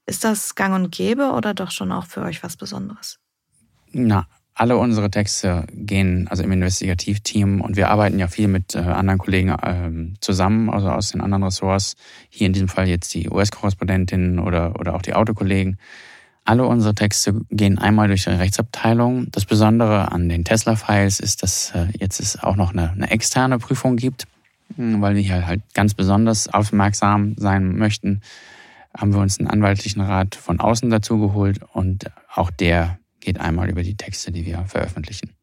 [0.05, 3.19] Ist das gang und gäbe oder doch schon auch für euch was Besonderes?
[3.93, 8.79] Na, alle unsere Texte gehen also im Investigativteam und wir arbeiten ja viel mit äh,
[8.79, 11.95] anderen Kollegen ähm, zusammen, also aus den anderen Ressorts.
[12.29, 15.79] Hier in diesem Fall jetzt die US-Korrespondentin oder, oder auch die Autokollegen.
[16.43, 19.31] Alle unsere Texte gehen einmal durch die Rechtsabteilung.
[19.31, 23.57] Das Besondere an den Tesla-Files ist, dass äh, jetzt es auch noch eine, eine externe
[23.57, 24.27] Prüfung gibt,
[24.75, 28.21] hm, weil wir hier halt ganz besonders aufmerksam sein möchten.
[28.95, 33.69] Haben wir uns einen anwaltlichen Rat von außen dazu geholt und auch der geht einmal
[33.69, 35.35] über die Texte, die wir veröffentlichen.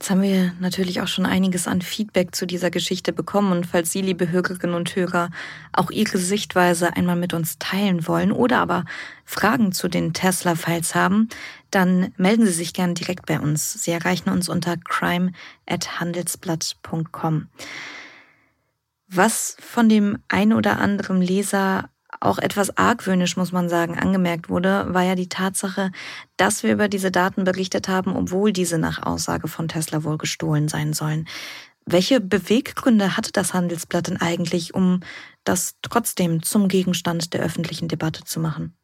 [0.00, 3.90] Jetzt haben wir natürlich auch schon einiges an Feedback zu dieser Geschichte bekommen und falls
[3.90, 5.30] Sie, liebe Hörerinnen und Hörer,
[5.72, 8.84] auch Ihre Sichtweise einmal mit uns teilen wollen oder aber
[9.24, 11.28] Fragen zu den Tesla-Files haben,
[11.72, 13.82] dann melden Sie sich gern direkt bei uns.
[13.82, 17.48] Sie erreichen uns unter crime@handelsblatt.com.
[19.08, 24.86] Was von dem ein oder anderen Leser auch etwas argwöhnisch, muss man sagen, angemerkt wurde,
[24.88, 25.92] war ja die Tatsache,
[26.36, 30.68] dass wir über diese Daten berichtet haben, obwohl diese nach Aussage von Tesla wohl gestohlen
[30.68, 31.26] sein sollen.
[31.86, 35.00] Welche Beweggründe hatte das Handelsblatt denn eigentlich, um
[35.44, 38.74] das trotzdem zum Gegenstand der öffentlichen Debatte zu machen?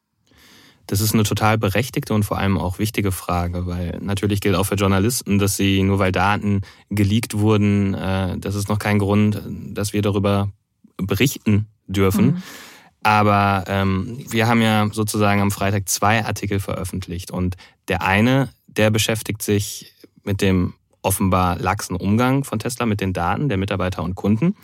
[0.87, 4.65] Das ist eine total berechtigte und vor allem auch wichtige Frage, weil natürlich gilt auch
[4.65, 9.41] für Journalisten, dass sie nur weil Daten geleakt wurden, äh, das ist noch kein Grund,
[9.73, 10.53] dass wir darüber
[10.99, 12.27] berichten dürfen.
[12.27, 12.43] Mhm.
[13.05, 17.57] Aber ähm, wir haben ja sozusagen am Freitag zwei Artikel veröffentlicht und
[17.89, 23.49] der eine, der beschäftigt sich mit dem offenbar laxen Umgang von Tesla mit den Daten
[23.49, 24.57] der Mitarbeiter und Kunden.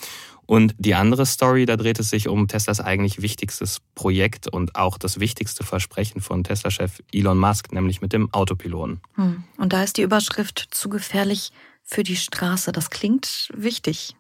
[0.46, 4.98] Und die andere Story, da dreht es sich um Teslas eigentlich wichtigstes Projekt und auch
[4.98, 9.00] das wichtigste Versprechen von Tesla-Chef Elon Musk, nämlich mit dem Autopiloten.
[9.14, 9.44] Hm.
[9.58, 11.52] Und da ist die Überschrift zu gefährlich
[11.84, 12.72] für die Straße.
[12.72, 14.16] Das klingt wichtig.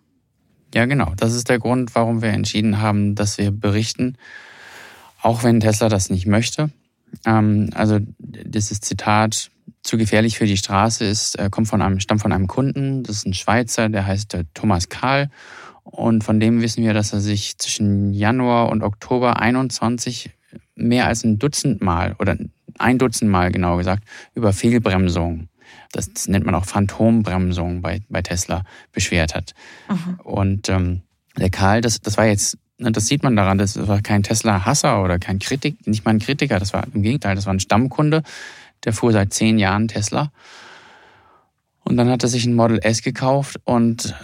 [0.74, 1.12] Ja, genau.
[1.16, 4.16] Das ist der Grund, warum wir entschieden haben, dass wir berichten,
[5.20, 6.70] auch wenn Tesla das nicht möchte.
[7.26, 9.50] Ähm, also dieses Zitat
[9.82, 13.02] zu gefährlich für die Straße ist, äh, kommt von einem, stammt von einem Kunden.
[13.02, 15.30] Das ist ein Schweizer, der heißt äh, Thomas Kahl.
[15.82, 20.30] Und von dem wissen wir, dass er sich zwischen Januar und Oktober 21
[20.76, 22.36] mehr als ein Dutzend Mal oder
[22.78, 24.04] ein Dutzend Mal genau gesagt
[24.34, 25.48] über Fehlbremsungen
[25.92, 29.54] das, das nennt man auch Phantombremsung bei, bei Tesla, beschwert hat.
[29.88, 30.20] Mhm.
[30.22, 31.02] Und ähm,
[31.36, 35.02] der Karl, das, das war jetzt, ne, das sieht man daran, das war kein Tesla-Hasser
[35.02, 38.22] oder kein Kritik, nicht mal ein Kritiker, das war im Gegenteil, das war ein Stammkunde,
[38.84, 40.30] der fuhr seit zehn Jahren Tesla.
[41.82, 44.14] Und dann hat er sich ein Model S gekauft und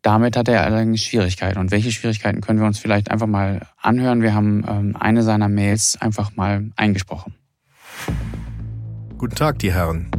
[0.00, 1.58] damit hat er allerdings Schwierigkeiten.
[1.58, 4.22] Und welche Schwierigkeiten können wir uns vielleicht einfach mal anhören?
[4.22, 7.34] Wir haben ähm, eine seiner Mails einfach mal eingesprochen.
[9.18, 10.10] Guten Tag, die Herren.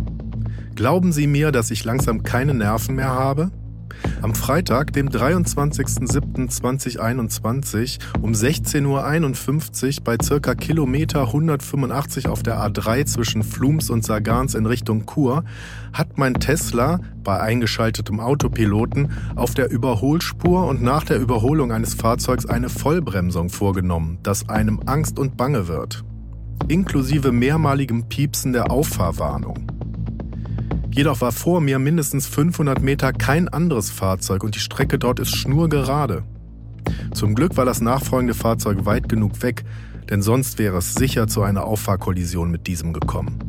[0.75, 3.51] Glauben Sie mir, dass ich langsam keine Nerven mehr habe?
[4.23, 13.43] Am Freitag, dem 23.07.2021 um 16.51 Uhr bei circa Kilometer 185 auf der A3 zwischen
[13.43, 15.43] Flums und Sargans in Richtung Chur
[15.93, 22.47] hat mein Tesla bei eingeschaltetem Autopiloten auf der Überholspur und nach der Überholung eines Fahrzeugs
[22.47, 26.03] eine Vollbremsung vorgenommen, das einem Angst und Bange wird.
[26.67, 29.72] Inklusive mehrmaligem Piepsen der Auffahrwarnung.
[30.93, 35.35] Jedoch war vor mir mindestens 500 Meter kein anderes Fahrzeug und die Strecke dort ist
[35.35, 36.23] schnurgerade.
[37.15, 39.63] Zum Glück war das nachfolgende Fahrzeug weit genug weg,
[40.11, 43.39] denn sonst wäre es sicher zu einer Auffahrkollision mit diesem gekommen.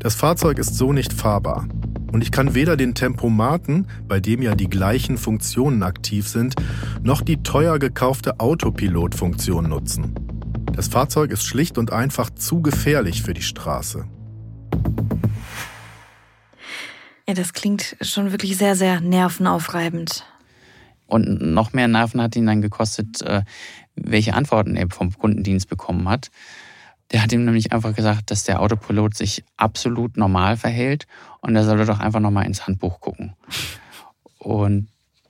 [0.00, 1.66] Das Fahrzeug ist so nicht fahrbar
[2.12, 6.56] und ich kann weder den Tempomaten, bei dem ja die gleichen Funktionen aktiv sind,
[7.02, 10.14] noch die teuer gekaufte Autopilot-Funktion nutzen.
[10.74, 14.04] Das Fahrzeug ist schlicht und einfach zu gefährlich für die Straße.
[17.28, 20.24] Ja, das klingt schon wirklich sehr, sehr nervenaufreibend.
[21.06, 23.42] Und noch mehr Nerven hat ihn dann gekostet, äh,
[23.96, 26.30] welche Antworten er vom Kundendienst bekommen hat.
[27.12, 31.06] Der hat ihm nämlich einfach gesagt, dass der Autopilot sich absolut normal verhält
[31.42, 33.34] und er solle doch einfach nochmal ins Handbuch gucken.
[34.38, 34.88] Und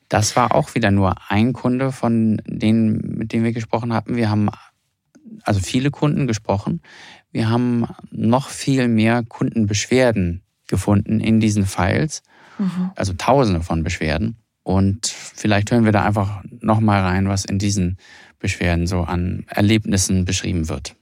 [0.09, 4.15] das war auch wieder nur ein Kunde von denen, mit denen wir gesprochen hatten.
[4.15, 4.51] Wir haben
[5.43, 6.81] also viele Kunden gesprochen.
[7.33, 12.23] Wir haben noch viel mehr Kundenbeschwerden gefunden in diesen Files,
[12.59, 12.91] mhm.
[12.95, 14.37] also Tausende von Beschwerden.
[14.63, 17.97] Und vielleicht hören wir da einfach noch mal rein, was in diesen
[18.39, 20.95] Beschwerden so an Erlebnissen beschrieben wird.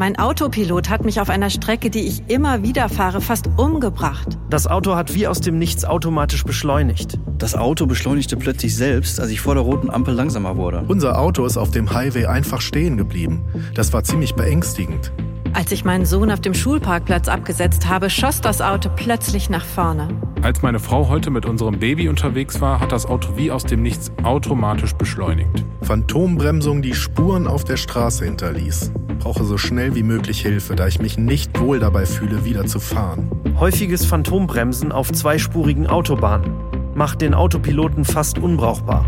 [0.00, 4.38] Mein Autopilot hat mich auf einer Strecke, die ich immer wieder fahre, fast umgebracht.
[4.48, 7.18] Das Auto hat wie aus dem Nichts automatisch beschleunigt.
[7.36, 10.84] Das Auto beschleunigte plötzlich selbst, als ich vor der roten Ampel langsamer wurde.
[10.88, 13.44] Unser Auto ist auf dem Highway einfach stehen geblieben.
[13.74, 15.12] Das war ziemlich beängstigend.
[15.52, 20.08] Als ich meinen Sohn auf dem Schulparkplatz abgesetzt habe, schoss das Auto plötzlich nach vorne.
[20.42, 23.82] Als meine Frau heute mit unserem Baby unterwegs war, hat das Auto wie aus dem
[23.82, 25.64] Nichts automatisch beschleunigt.
[25.82, 28.92] Phantombremsung, die Spuren auf der Straße hinterließ.
[29.18, 32.80] Brauche so schnell wie möglich Hilfe, da ich mich nicht wohl dabei fühle, wieder zu
[32.80, 33.30] fahren.
[33.58, 36.54] Häufiges Phantombremsen auf zweispurigen Autobahnen
[36.94, 39.06] macht den Autopiloten fast unbrauchbar.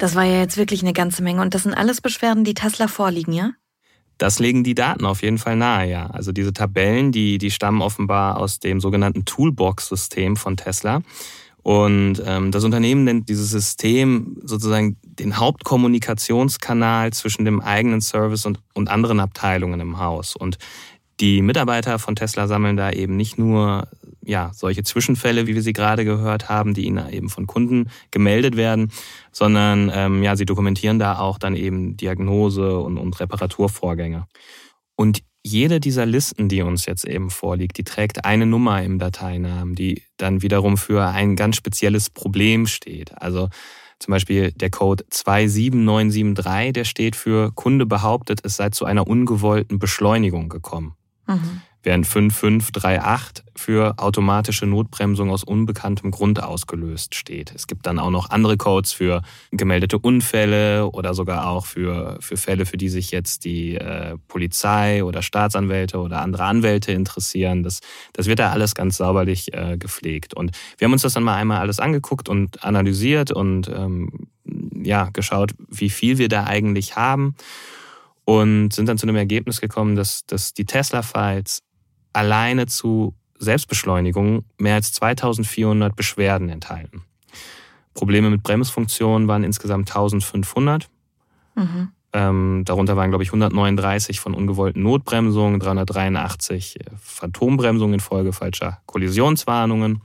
[0.00, 1.42] Das war ja jetzt wirklich eine ganze Menge.
[1.42, 3.50] Und das sind alles Beschwerden, die Tesla vorliegen, ja?
[4.16, 6.06] Das legen die Daten auf jeden Fall nahe, ja.
[6.06, 11.02] Also diese Tabellen, die, die stammen offenbar aus dem sogenannten Toolbox-System von Tesla.
[11.62, 18.58] Und ähm, das Unternehmen nennt dieses System sozusagen den Hauptkommunikationskanal zwischen dem eigenen Service und,
[18.72, 20.34] und anderen Abteilungen im Haus.
[20.34, 20.56] Und
[21.20, 23.86] die Mitarbeiter von Tesla sammeln da eben nicht nur
[24.24, 28.56] ja, solche Zwischenfälle, wie wir sie gerade gehört haben, die ihnen eben von Kunden gemeldet
[28.56, 28.90] werden,
[29.32, 34.26] sondern ähm, ja, sie dokumentieren da auch dann eben Diagnose und, und Reparaturvorgänge.
[34.96, 39.74] Und jede dieser Listen, die uns jetzt eben vorliegt, die trägt eine Nummer im Dateinamen,
[39.74, 43.20] die dann wiederum für ein ganz spezielles Problem steht.
[43.20, 43.48] Also
[43.98, 49.78] zum Beispiel der Code 27973, der steht für Kunde behauptet, es sei zu einer ungewollten
[49.78, 50.94] Beschleunigung gekommen.
[51.26, 57.52] Mhm während 5538 für automatische Notbremsung aus unbekanntem Grund ausgelöst steht.
[57.54, 62.36] Es gibt dann auch noch andere Codes für gemeldete Unfälle oder sogar auch für, für
[62.36, 67.62] Fälle, für die sich jetzt die äh, Polizei oder Staatsanwälte oder andere Anwälte interessieren.
[67.62, 67.80] Das,
[68.12, 70.34] das wird da alles ganz sauberlich äh, gepflegt.
[70.34, 74.28] Und wir haben uns das dann mal einmal alles angeguckt und analysiert und ähm,
[74.82, 77.34] ja, geschaut, wie viel wir da eigentlich haben
[78.24, 81.62] und sind dann zu dem Ergebnis gekommen, dass, dass die Tesla-Files
[82.12, 87.02] alleine zu Selbstbeschleunigung mehr als 2400 Beschwerden enthalten.
[87.94, 90.88] Probleme mit Bremsfunktionen waren insgesamt 1500.
[91.54, 91.88] Mhm.
[92.12, 100.02] Ähm, darunter waren, glaube ich, 139 von ungewollten Notbremsungen, 383 Phantombremsungen infolge falscher Kollisionswarnungen.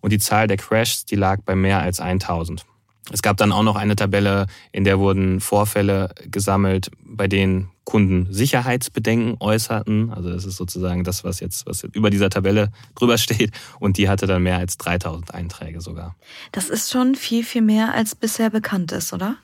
[0.00, 2.64] Und die Zahl der Crashs, die lag bei mehr als 1000.
[3.10, 8.26] Es gab dann auch noch eine Tabelle, in der wurden Vorfälle gesammelt, bei denen Kunden
[8.30, 10.10] Sicherheitsbedenken äußerten.
[10.10, 13.50] Also das ist sozusagen das, was jetzt, was über dieser Tabelle drüber steht.
[13.80, 16.14] Und die hatte dann mehr als 3000 Einträge sogar.
[16.52, 19.36] Das ist schon viel, viel mehr, als bisher bekannt ist, oder?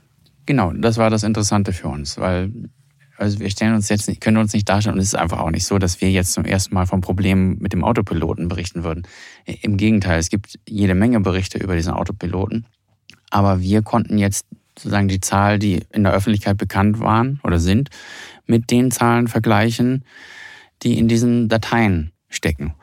[0.44, 2.52] Genau, das war das Interessante für uns, weil
[3.16, 5.50] also wir stellen uns jetzt nicht, können uns nicht darstellen und es ist einfach auch
[5.50, 9.06] nicht so, dass wir jetzt zum ersten Mal vom Problem mit dem Autopiloten berichten würden.
[9.46, 12.66] Im Gegenteil, es gibt jede Menge Berichte über diesen Autopiloten.
[13.30, 14.44] Aber wir konnten jetzt
[14.76, 17.90] sozusagen die Zahl, die in der Öffentlichkeit bekannt waren oder sind,
[18.46, 20.04] mit den Zahlen vergleichen,
[20.82, 22.74] die in diesen Dateien stecken.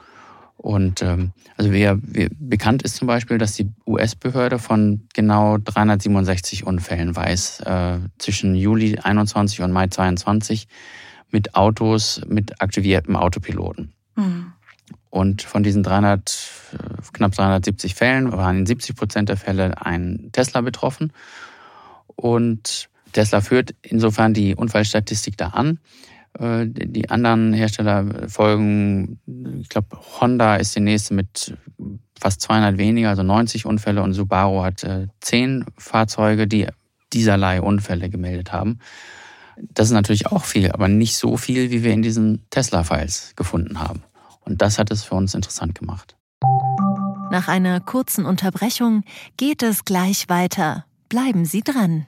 [0.58, 6.68] Und ähm, also wir, wir, bekannt ist zum Beispiel, dass die US-Behörde von genau 367
[6.68, 10.68] Unfällen weiß äh, zwischen Juli 21 und Mai 22
[11.32, 13.94] mit Autos mit aktiviertem Autopiloten.
[14.16, 14.54] Mhm.
[15.10, 16.50] Und von diesen 300,
[17.12, 21.12] knapp 370 Fällen waren in 70 Prozent der Fälle ein Tesla betroffen.
[22.16, 25.80] Und Tesla führt insofern die Unfallstatistik da an.
[26.38, 29.20] Äh, die anderen Hersteller folgen,
[29.62, 31.56] ich glaube, Honda ist die nächste mit
[32.20, 34.86] fast 200 weniger, also 90 Unfälle und Subaru hat
[35.22, 36.68] 10 äh, Fahrzeuge, die
[37.14, 38.80] dieserlei Unfälle gemeldet haben.
[39.58, 43.80] Das ist natürlich auch viel, aber nicht so viel, wie wir in diesen Tesla-Files gefunden
[43.80, 44.04] haben.
[44.42, 46.16] Und das hat es für uns interessant gemacht.
[47.32, 49.04] Nach einer kurzen Unterbrechung
[49.38, 50.86] geht es gleich weiter.
[51.10, 52.08] Bleiben Sie dran.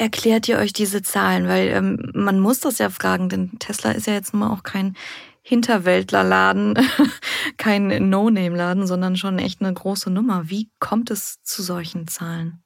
[0.00, 1.46] erklärt ihr euch diese Zahlen?
[1.46, 4.62] Weil ähm, man muss das ja fragen, denn Tesla ist ja jetzt nun mal auch
[4.62, 4.96] kein
[5.42, 6.78] Hinterwäldlerladen,
[7.56, 10.48] kein No-Name-Laden, sondern schon echt eine große Nummer.
[10.48, 12.62] Wie kommt es zu solchen Zahlen?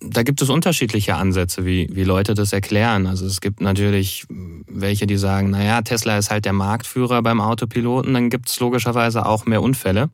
[0.00, 3.06] Da gibt es unterschiedliche Ansätze, wie, wie Leute das erklären.
[3.06, 8.12] Also es gibt natürlich welche, die sagen, naja, Tesla ist halt der Marktführer beim Autopiloten,
[8.12, 10.10] dann gibt es logischerweise auch mehr Unfälle.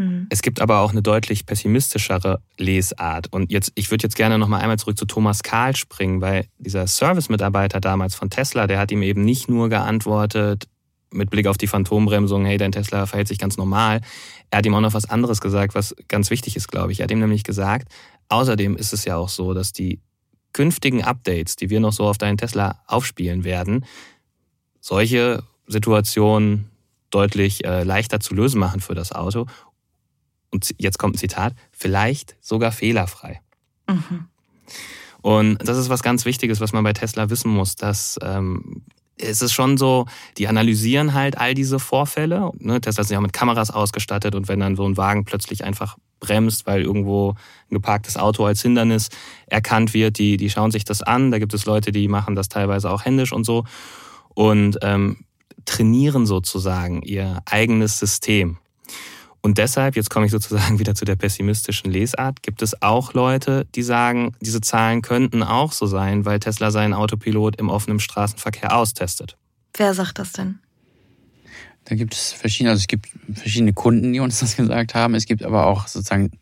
[0.00, 0.26] Mhm.
[0.30, 3.30] Es gibt aber auch eine deutlich pessimistischere Lesart.
[3.32, 6.46] Und jetzt, ich würde jetzt gerne noch mal einmal zurück zu Thomas Kahl springen, weil
[6.58, 10.68] dieser Service-Mitarbeiter damals von Tesla, der hat ihm eben nicht nur geantwortet,
[11.12, 14.00] mit Blick auf die Phantombremsung, hey, dein Tesla verhält sich ganz normal.
[14.48, 17.00] Er hat ihm auch noch was anderes gesagt, was ganz wichtig ist, glaube ich.
[17.00, 17.88] Er hat ihm nämlich gesagt,
[18.28, 20.00] außerdem ist es ja auch so, dass die
[20.54, 23.84] künftigen Updates, die wir noch so auf deinen Tesla aufspielen werden,
[24.80, 26.70] solche Situationen
[27.10, 29.46] deutlich äh, leichter zu lösen machen für das Auto
[30.50, 33.40] und jetzt kommt ein Zitat, vielleicht sogar fehlerfrei.
[33.88, 34.26] Mhm.
[35.22, 38.82] Und das ist was ganz Wichtiges, was man bei Tesla wissen muss, dass ähm,
[39.22, 40.06] es ist schon so,
[40.38, 42.52] die analysieren halt all diese Vorfälle.
[42.58, 42.80] Ne?
[42.80, 46.66] Tesla ist ja mit Kameras ausgestattet und wenn dann so ein Wagen plötzlich einfach bremst,
[46.66, 47.30] weil irgendwo
[47.70, 49.08] ein geparktes Auto als Hindernis
[49.46, 51.30] erkannt wird, die, die schauen sich das an.
[51.30, 53.64] Da gibt es Leute, die machen das teilweise auch händisch und so
[54.34, 55.24] und ähm,
[55.64, 58.58] trainieren sozusagen ihr eigenes System.
[59.42, 63.66] Und deshalb, jetzt komme ich sozusagen wieder zu der pessimistischen Lesart, gibt es auch Leute,
[63.74, 68.76] die sagen, diese Zahlen könnten auch so sein, weil Tesla seinen Autopilot im offenen Straßenverkehr
[68.76, 69.36] austestet.
[69.74, 70.58] Wer sagt das denn?
[71.84, 75.14] Da gibt es verschiedene, also es gibt verschiedene Kunden, die uns das gesagt haben.
[75.14, 76.32] Es gibt aber auch sozusagen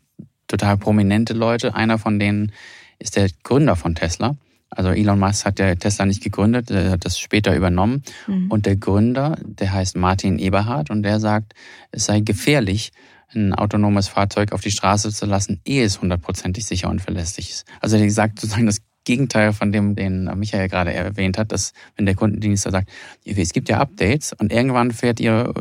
[0.47, 1.75] total prominente Leute.
[1.75, 2.51] Einer von denen
[2.97, 4.35] ist der Gründer von Tesla.
[4.69, 8.03] Also Elon Musk hat der Tesla nicht gegründet, er hat das später übernommen.
[8.27, 8.51] Mhm.
[8.51, 11.53] Und der Gründer, der heißt Martin Eberhard und der sagt,
[11.91, 12.91] es sei gefährlich,
[13.33, 17.65] ein autonomes Fahrzeug auf die Straße zu lassen, ehe es hundertprozentig sicher und verlässlich ist.
[17.79, 22.05] Also er sagt sozusagen das Gegenteil von dem, den Michael gerade erwähnt hat, dass wenn
[22.05, 22.89] der Kundendienst sagt,
[23.25, 25.53] es gibt ja Updates und irgendwann fährt Ihr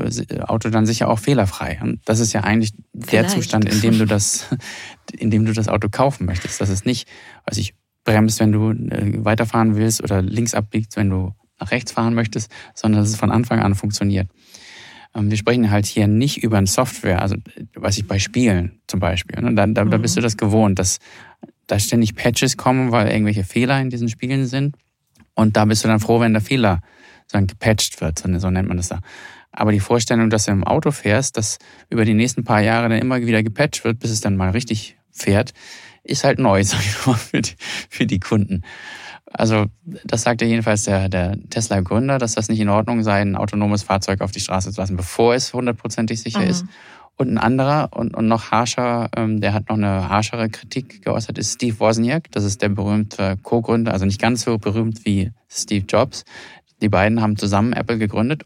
[0.46, 1.78] Auto dann sicher auch fehlerfrei.
[1.82, 3.12] Und das ist ja eigentlich Vielleicht.
[3.12, 4.46] der Zustand, in dem du das,
[5.16, 6.61] in dem du das Auto kaufen möchtest.
[6.61, 7.09] Das ist nicht,
[7.46, 7.74] was ich
[8.09, 12.50] bremst, wenn du äh, weiterfahren willst oder links abbiegst, wenn du nach rechts fahren möchtest,
[12.74, 14.28] sondern dass es von Anfang an funktioniert.
[15.14, 17.36] Ähm, wir sprechen halt hier nicht über eine Software, also
[17.74, 19.42] was ich bei Spielen zum Beispiel.
[19.42, 19.54] Ne?
[19.54, 20.24] Da, da, da bist du mhm.
[20.24, 20.98] das gewohnt, dass
[21.66, 24.76] da ständig Patches kommen, weil irgendwelche Fehler in diesen Spielen sind.
[25.34, 26.80] Und da bist du dann froh, wenn der Fehler
[27.30, 29.00] dann gepatcht wird, so nennt man das da.
[29.52, 31.59] Aber die Vorstellung, dass du im Auto fährst, dass
[31.90, 34.96] über die nächsten paar Jahre dann immer wieder gepatcht wird, bis es dann mal richtig
[35.11, 35.52] fährt,
[36.09, 37.54] ist halt neu, sag ich mal, für die,
[37.88, 38.62] für die Kunden.
[39.32, 39.66] Also
[40.04, 44.22] das sagte jedenfalls der, der Tesla-Gründer, dass das nicht in Ordnung sei, ein autonomes Fahrzeug
[44.22, 46.48] auf die Straße zu lassen, bevor es hundertprozentig sicher mhm.
[46.48, 46.64] ist.
[47.16, 51.36] Und ein anderer und, und noch harscher, ähm, der hat noch eine harschere Kritik geäußert,
[51.36, 52.30] ist Steve Wozniak.
[52.30, 56.24] Das ist der berühmte Co-Gründer, also nicht ganz so berühmt wie Steve Jobs.
[56.80, 58.44] Die beiden haben zusammen Apple gegründet.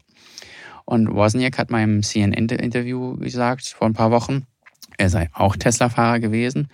[0.85, 4.47] Und Wozniak hat mal im CNN-Interview gesagt, vor ein paar Wochen,
[4.97, 6.67] er sei auch Tesla-Fahrer gewesen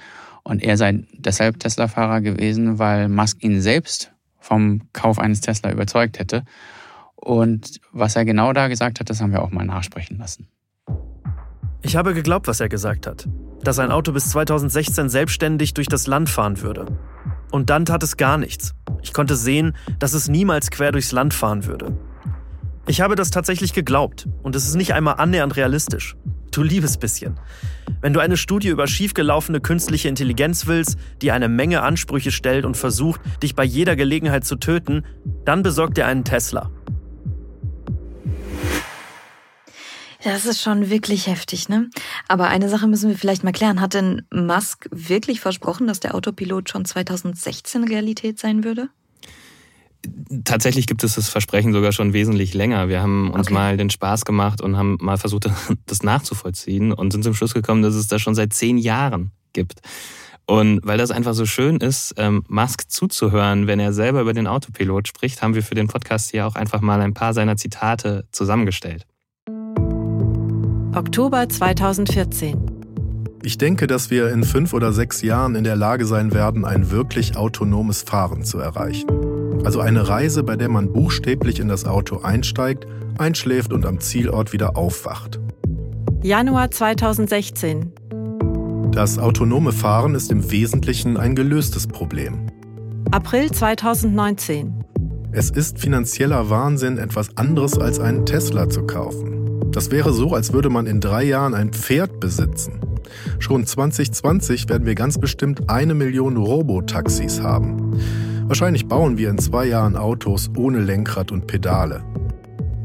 [0.49, 6.17] und er sei deshalb Tesla-Fahrer gewesen, weil Musk ihn selbst vom Kauf eines Tesla überzeugt
[6.17, 6.43] hätte.
[7.15, 10.47] Und was er genau da gesagt hat, das haben wir auch mal nachsprechen lassen.
[11.83, 13.29] Ich habe geglaubt, was er gesagt hat.
[13.61, 16.97] Dass ein Auto bis 2016 selbstständig durch das Land fahren würde.
[17.51, 18.73] Und dann tat es gar nichts.
[19.03, 21.95] Ich konnte sehen, dass es niemals quer durchs Land fahren würde.
[22.87, 26.15] Ich habe das tatsächlich geglaubt und es ist nicht einmal annähernd realistisch.
[26.51, 27.39] Du liebes bisschen.
[28.01, 32.77] Wenn du eine Studie über schiefgelaufene künstliche Intelligenz willst, die eine Menge Ansprüche stellt und
[32.77, 35.05] versucht, dich bei jeder Gelegenheit zu töten,
[35.45, 36.71] dann besorg dir einen Tesla.
[40.23, 41.89] Das ist schon wirklich heftig, ne?
[42.27, 43.79] Aber eine Sache müssen wir vielleicht mal klären.
[43.79, 48.89] Hat denn Musk wirklich versprochen, dass der Autopilot schon 2016 Realität sein würde?
[50.45, 52.87] Tatsächlich gibt es das Versprechen sogar schon wesentlich länger.
[52.87, 53.53] Wir haben uns okay.
[53.53, 55.49] mal den Spaß gemacht und haben mal versucht,
[55.85, 59.81] das nachzuvollziehen und sind zum Schluss gekommen, dass es das schon seit zehn Jahren gibt.
[60.45, 64.47] Und weil das einfach so schön ist, ähm, Musk zuzuhören, wenn er selber über den
[64.47, 68.25] Autopilot spricht, haben wir für den Podcast hier auch einfach mal ein paar seiner Zitate
[68.31, 69.05] zusammengestellt.
[70.95, 72.79] Oktober 2014.
[73.43, 76.89] Ich denke, dass wir in fünf oder sechs Jahren in der Lage sein werden, ein
[76.89, 79.38] wirklich autonomes Fahren zu erreichen.
[79.63, 82.87] Also eine Reise, bei der man buchstäblich in das Auto einsteigt,
[83.17, 85.39] einschläft und am Zielort wieder aufwacht.
[86.21, 87.91] Januar 2016.
[88.91, 92.47] Das autonome Fahren ist im Wesentlichen ein gelöstes Problem.
[93.11, 94.83] April 2019.
[95.31, 99.71] Es ist finanzieller Wahnsinn, etwas anderes als einen Tesla zu kaufen.
[99.71, 102.79] Das wäre so, als würde man in drei Jahren ein Pferd besitzen.
[103.37, 107.99] Schon 2020 werden wir ganz bestimmt eine Million Robotaxis haben.
[108.49, 112.03] Wahrscheinlich bauen wir in zwei Jahren Autos ohne Lenkrad und Pedale.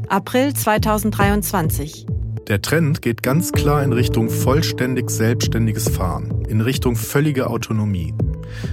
[0.09, 2.05] April 2023.
[2.47, 8.13] Der Trend geht ganz klar in Richtung vollständig selbstständiges Fahren, in Richtung völlige Autonomie.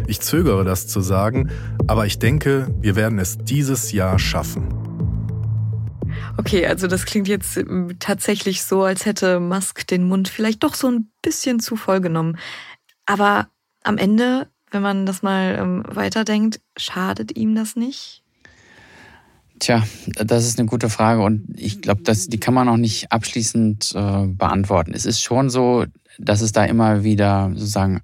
[0.06, 1.50] Ich zögere das zu sagen,
[1.86, 4.68] aber ich denke, wir werden es dieses Jahr schaffen.
[6.36, 10.74] Okay, also das klingt jetzt ähm, tatsächlich so, als hätte Musk den Mund vielleicht doch
[10.74, 12.36] so ein bisschen zu voll genommen.
[13.06, 13.48] Aber
[13.82, 18.22] am Ende, wenn man das mal ähm, weiterdenkt, schadet ihm das nicht?
[19.58, 19.84] Tja,
[20.16, 24.26] das ist eine gute Frage und ich glaube, die kann man auch nicht abschließend äh,
[24.26, 24.92] beantworten.
[24.92, 25.84] Es ist schon so,
[26.18, 28.00] dass es da immer wieder sozusagen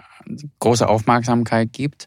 [0.61, 2.07] große Aufmerksamkeit gibt,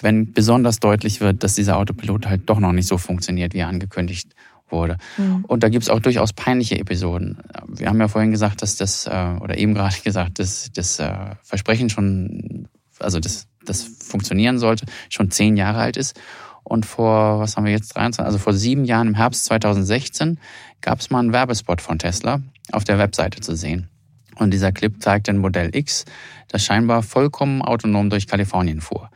[0.00, 3.68] wenn besonders deutlich wird, dass dieser Autopilot halt doch noch nicht so funktioniert, wie er
[3.68, 4.34] angekündigt
[4.72, 4.96] wurde.
[5.18, 5.44] Mhm.
[5.46, 7.38] Und da gibt es auch durchaus peinliche Episoden.
[7.68, 11.36] Wir haben ja vorhin gesagt, dass das, äh, oder eben gerade gesagt, dass das äh,
[11.42, 12.68] Versprechen schon,
[13.02, 16.18] also das, das funktionieren sollte, schon zehn Jahre alt ist.
[16.64, 20.38] Und vor, was haben wir jetzt, 23, also vor sieben Jahren im Herbst 2016
[20.80, 22.40] gab es mal einen Werbespot von Tesla
[22.70, 23.88] auf der Webseite zu sehen.
[24.36, 26.04] Und dieser Clip zeigt ein Modell X,
[26.48, 29.10] das scheinbar vollkommen autonom durch Kalifornien fuhr.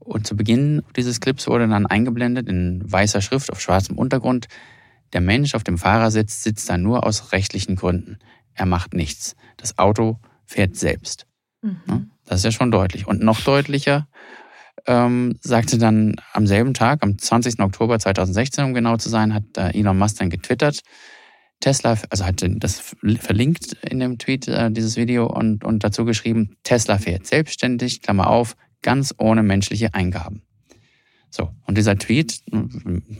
[0.00, 4.48] Und zu Beginn dieses Clips wurde dann eingeblendet in weißer Schrift auf schwarzem Untergrund,
[5.12, 8.18] der Mensch auf dem Fahrersitz sitzt da nur aus rechtlichen Gründen.
[8.54, 9.34] Er macht nichts.
[9.56, 11.26] Das Auto fährt selbst.
[11.62, 12.10] Mhm.
[12.30, 13.08] Das ist ja schon deutlich.
[13.08, 14.06] Und noch deutlicher
[14.86, 17.58] ähm, sagte dann am selben Tag, am 20.
[17.58, 20.78] Oktober 2016, um genau zu sein, hat Elon Musk dann getwittert,
[21.58, 26.56] Tesla, also hat das verlinkt in dem Tweet, äh, dieses Video und, und dazu geschrieben,
[26.62, 30.42] Tesla fährt selbstständig, Klammer auf, ganz ohne menschliche Eingaben.
[31.32, 32.42] So, und dieser Tweet,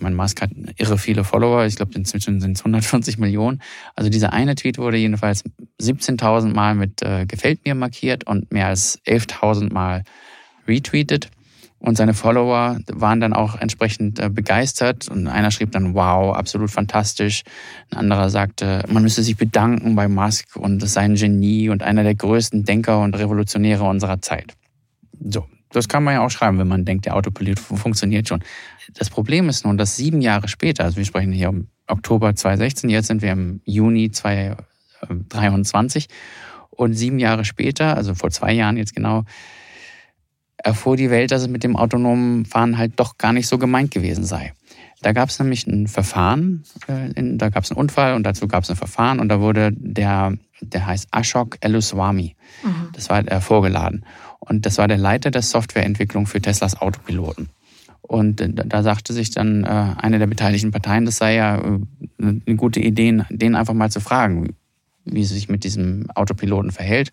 [0.00, 3.62] mein Musk hat irre viele Follower, ich glaube inzwischen sind es 140 Millionen.
[3.94, 5.44] Also dieser eine Tweet wurde jedenfalls
[5.80, 10.02] 17.000 Mal mit äh, Gefällt mir markiert und mehr als 11.000 Mal
[10.66, 11.30] retweetet.
[11.78, 15.08] Und seine Follower waren dann auch entsprechend äh, begeistert.
[15.08, 17.42] Und einer schrieb dann, wow, absolut fantastisch.
[17.90, 21.82] Ein anderer sagte, man müsse sich bedanken bei Musk und es sei ein Genie und
[21.82, 24.54] einer der größten Denker und Revolutionäre unserer Zeit.
[25.24, 28.42] So, das kann man ja auch schreiben, wenn man denkt, der Autopilot funktioniert schon.
[28.94, 32.90] Das Problem ist nun, dass sieben Jahre später, also wir sprechen hier um Oktober 2016,
[32.90, 36.08] jetzt sind wir im Juni 2023
[36.70, 39.24] und sieben Jahre später, also vor zwei Jahren jetzt genau,
[40.56, 43.90] erfuhr die Welt, dass es mit dem autonomen Fahren halt doch gar nicht so gemeint
[43.90, 44.52] gewesen sei.
[45.02, 48.64] Da gab es nämlich ein Verfahren, äh, da gab es einen Unfall und dazu gab
[48.64, 52.88] es ein Verfahren und da wurde der, der heißt Ashok Eluswami, mhm.
[52.92, 54.04] das war äh, vorgeladen.
[54.40, 57.48] Und das war der Leiter der Softwareentwicklung für Teslas Autopiloten.
[58.02, 61.62] Und äh, da sagte sich dann eine der beteiligten Parteien, das sei ja
[62.18, 64.56] eine gute Idee, den einfach mal zu fragen,
[65.04, 67.10] wie sie sich mit diesem Autopiloten verhält.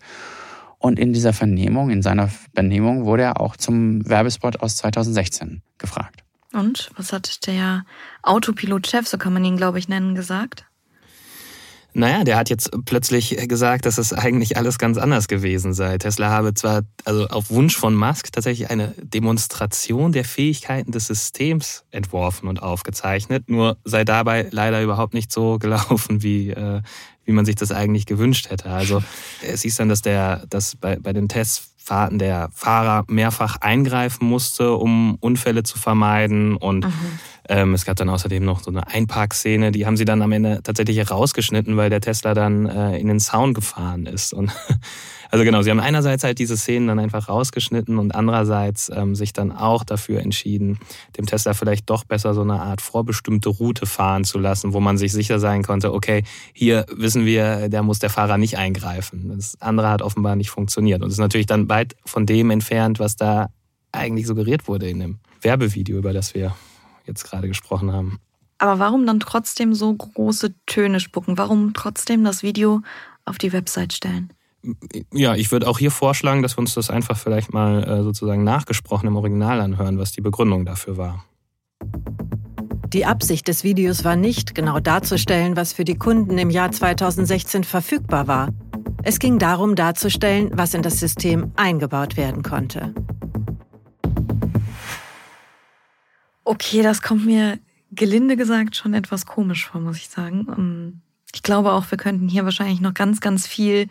[0.78, 6.22] Und in dieser Vernehmung, in seiner Vernehmung, wurde er auch zum Werbespot aus 2016 gefragt.
[6.52, 7.84] Und was hat der
[8.22, 10.67] Autopilot-Chef, so kann man ihn, glaube ich, nennen, gesagt?
[11.98, 15.98] Naja, der hat jetzt plötzlich gesagt, dass es eigentlich alles ganz anders gewesen sei.
[15.98, 21.82] Tesla habe zwar also auf Wunsch von Musk tatsächlich eine Demonstration der Fähigkeiten des Systems
[21.90, 26.82] entworfen und aufgezeichnet, nur sei dabei leider überhaupt nicht so gelaufen, wie, äh,
[27.24, 28.70] wie man sich das eigentlich gewünscht hätte.
[28.70, 29.02] Also
[29.42, 34.74] es hieß dann, dass der, dass bei, bei den Testfahrten der Fahrer mehrfach eingreifen musste,
[34.74, 36.56] um Unfälle zu vermeiden.
[36.56, 37.18] Und mhm.
[37.48, 40.60] Ähm, es gab dann außerdem noch so eine Einparkszene, die haben sie dann am Ende
[40.62, 44.34] tatsächlich herausgeschnitten, weil der Tesla dann äh, in den Sound gefahren ist.
[44.34, 44.52] Und
[45.30, 49.32] also genau, sie haben einerseits halt diese Szenen dann einfach rausgeschnitten und andererseits ähm, sich
[49.32, 50.78] dann auch dafür entschieden,
[51.16, 54.98] dem Tesla vielleicht doch besser so eine Art vorbestimmte Route fahren zu lassen, wo man
[54.98, 59.32] sich sicher sein konnte, okay, hier wissen wir, da muss der Fahrer nicht eingreifen.
[59.34, 63.16] Das andere hat offenbar nicht funktioniert und ist natürlich dann weit von dem entfernt, was
[63.16, 63.48] da
[63.90, 66.54] eigentlich suggeriert wurde in dem Werbevideo, über das wir
[67.08, 68.20] jetzt gerade gesprochen haben.
[68.58, 71.38] Aber warum dann trotzdem so große Töne spucken?
[71.38, 72.82] Warum trotzdem das Video
[73.24, 74.32] auf die Website stellen?
[75.12, 78.44] ja, ich würde auch hier vorschlagen, dass wir uns das einfach vielleicht mal äh, sozusagen
[78.44, 81.24] nachgesprochen im Original anhören, was die Begründung dafür war.
[82.92, 87.64] Die Absicht des Videos war nicht, genau darzustellen, was für die Kunden im Jahr 2016
[87.64, 88.48] verfügbar war.
[89.02, 92.94] Es ging darum, darzustellen, was in das System eingebaut werden konnte.
[96.50, 97.58] Okay, das kommt mir
[97.90, 100.46] gelinde gesagt schon etwas komisch vor, muss ich sagen.
[100.56, 101.02] Ähm,
[101.34, 103.88] ich glaube auch, wir könnten hier wahrscheinlich noch ganz, ganz viel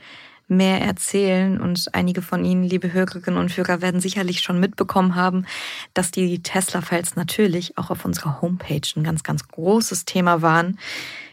[0.48, 1.62] mehr erzählen.
[1.62, 5.46] Und einige von Ihnen, liebe Hörerinnen und Hörer, werden sicherlich schon mitbekommen haben,
[5.94, 10.80] dass die Tesla-Files natürlich auch auf unserer Homepage ein ganz, ganz großes Thema waren.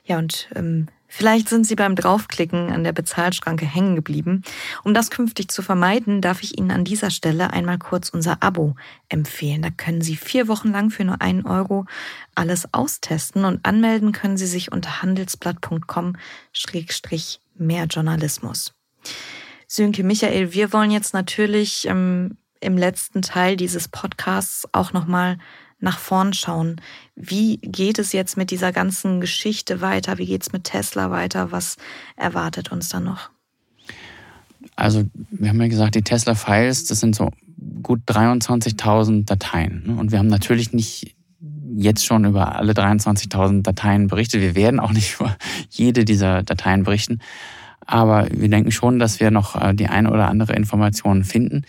[0.04, 4.42] Ja, und ähm, Vielleicht sind Sie beim Draufklicken an der Bezahlschranke hängen geblieben.
[4.82, 8.74] Um das künftig zu vermeiden, darf ich Ihnen an dieser Stelle einmal kurz unser Abo
[9.08, 9.62] empfehlen.
[9.62, 11.86] Da können Sie vier Wochen lang für nur einen Euro
[12.34, 18.74] alles austesten und anmelden können Sie sich unter handelsblatt.com-mehr Journalismus.
[19.68, 25.38] Sönke Michael, wir wollen jetzt natürlich ähm, im letzten Teil dieses Podcasts auch nochmal
[25.80, 26.80] nach vorn schauen.
[27.14, 30.18] Wie geht es jetzt mit dieser ganzen Geschichte weiter?
[30.18, 31.52] Wie geht es mit Tesla weiter?
[31.52, 31.76] Was
[32.16, 33.30] erwartet uns da noch?
[34.76, 37.30] Also, wir haben ja gesagt, die Tesla-Files, das sind so
[37.82, 39.84] gut 23.000 Dateien.
[39.86, 39.96] Ne?
[39.96, 41.14] Und wir haben natürlich nicht
[41.76, 44.40] jetzt schon über alle 23.000 Dateien berichtet.
[44.40, 45.36] Wir werden auch nicht über
[45.70, 47.20] jede dieser Dateien berichten.
[47.86, 51.64] Aber wir denken schon, dass wir noch äh, die eine oder andere Information finden.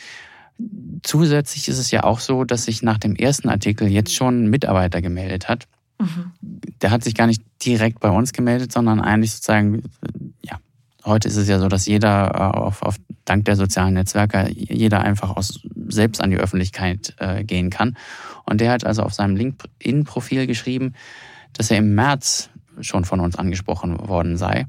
[1.04, 4.50] Zusätzlich ist es ja auch so, dass sich nach dem ersten Artikel jetzt schon ein
[4.50, 5.68] Mitarbeiter gemeldet hat.
[6.00, 6.32] Mhm.
[6.82, 9.84] Der hat sich gar nicht direkt bei uns gemeldet, sondern eigentlich sozusagen,
[10.42, 10.60] ja,
[11.04, 12.96] heute ist es ja so, dass jeder äh, auf, auf
[13.26, 17.98] dank der sozialen Netzwerke jeder einfach aus, selbst an die Öffentlichkeit äh, gehen kann.
[18.46, 20.94] Und der hat also auf seinem LinkedIn-Profil geschrieben,
[21.54, 22.50] dass er im März
[22.82, 24.68] schon von uns angesprochen worden sei.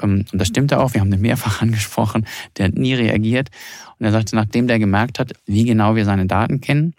[0.00, 3.50] Ähm, und das stimmte auch, wir haben den mehrfach angesprochen, der hat nie reagiert.
[4.02, 6.94] Und er sagte, nachdem der gemerkt hat, wie genau wir seine Daten kennen,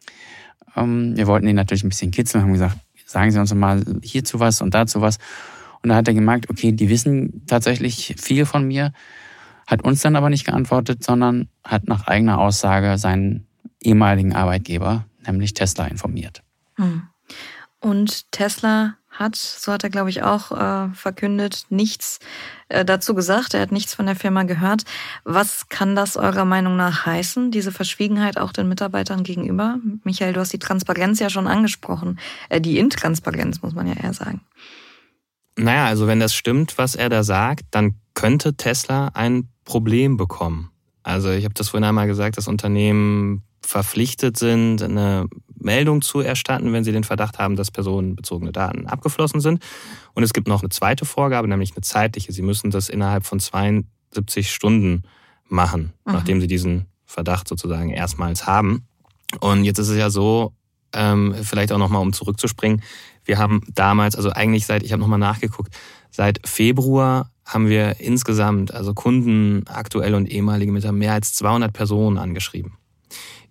[0.73, 4.39] ähm, wir wollten ihn natürlich ein bisschen kitzeln, haben gesagt, sagen Sie uns mal hierzu
[4.39, 5.17] was und dazu was.
[5.81, 8.93] Und da hat er gemerkt, okay, die wissen tatsächlich viel von mir,
[9.67, 13.47] hat uns dann aber nicht geantwortet, sondern hat nach eigener Aussage seinen
[13.81, 16.41] ehemaligen Arbeitgeber, nämlich Tesla, informiert.
[16.75, 17.01] Hm.
[17.81, 22.20] Und Tesla hat, so hat er glaube ich auch äh, verkündet, nichts
[22.70, 23.53] äh, dazu gesagt.
[23.53, 24.84] Er hat nichts von der Firma gehört.
[25.24, 29.78] Was kann das eurer Meinung nach heißen, diese Verschwiegenheit auch den Mitarbeitern gegenüber?
[30.03, 32.20] Michael, du hast die Transparenz ja schon angesprochen.
[32.49, 34.41] Äh, die Intransparenz muss man ja eher sagen.
[35.55, 40.72] Naja, also wenn das stimmt, was er da sagt, dann könnte Tesla ein Problem bekommen.
[41.03, 45.28] Also ich habe das vorhin einmal gesagt, das Unternehmen verpflichtet sind, eine
[45.64, 49.64] Meldung zu erstatten, wenn sie den Verdacht haben, dass personenbezogene Daten abgeflossen sind.
[50.14, 52.32] Und es gibt noch eine zweite Vorgabe, nämlich eine zeitliche.
[52.32, 55.03] Sie müssen das innerhalb von 72 Stunden
[55.47, 56.14] machen, mhm.
[56.14, 58.88] nachdem sie diesen Verdacht sozusagen erstmals haben.
[59.39, 60.53] Und jetzt ist es ja so,
[60.93, 62.82] ähm, vielleicht auch nochmal, um zurückzuspringen,
[63.26, 65.74] wir haben damals, also eigentlich seit, ich habe nochmal nachgeguckt,
[66.11, 72.18] seit Februar haben wir insgesamt, also Kunden, aktuell und ehemalige Mitarbeiter, mehr als 200 Personen
[72.18, 72.78] angeschrieben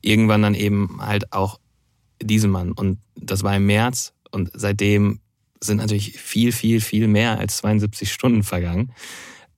[0.02, 1.58] irgendwann dann eben halt auch
[2.22, 2.72] diesen Mann.
[2.72, 5.20] Und das war im März und seitdem
[5.60, 8.92] sind natürlich viel, viel, viel mehr als 72 Stunden vergangen.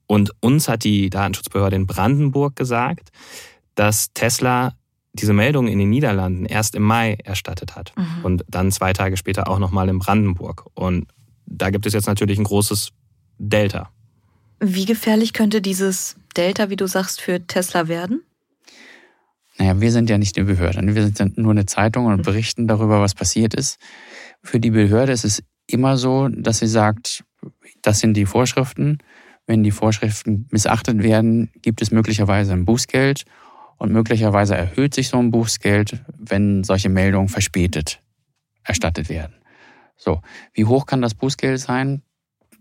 [0.07, 3.11] Und uns hat die Datenschutzbehörde in Brandenburg gesagt,
[3.75, 4.75] dass Tesla
[5.15, 8.25] diese Meldung in den Niederlanden erst im Mai erstattet hat mhm.
[8.25, 10.67] und dann zwei Tage später auch nochmal in Brandenburg.
[10.75, 11.07] Und
[11.47, 12.91] da gibt es jetzt natürlich ein großes
[13.39, 13.91] Delta.
[14.61, 18.23] Wie gefährlich könnte dieses Delta, wie du sagst, für Tesla werden?
[19.59, 20.81] Naja, wir sind ja nicht eine Behörde.
[20.95, 22.23] Wir sind nur eine Zeitung und mhm.
[22.23, 23.79] berichten darüber, was passiert ist.
[24.43, 27.25] Für die Behörde ist es immer so, dass sie sagt,
[27.83, 28.99] das sind die Vorschriften.
[29.47, 33.25] Wenn die Vorschriften missachtet werden, gibt es möglicherweise ein Bußgeld
[33.77, 38.01] und möglicherweise erhöht sich so ein Bußgeld, wenn solche Meldungen verspätet
[38.65, 39.35] erstattet werden.
[39.97, 40.23] So,
[40.55, 42.03] wie hoch kann das Bußgeld sein?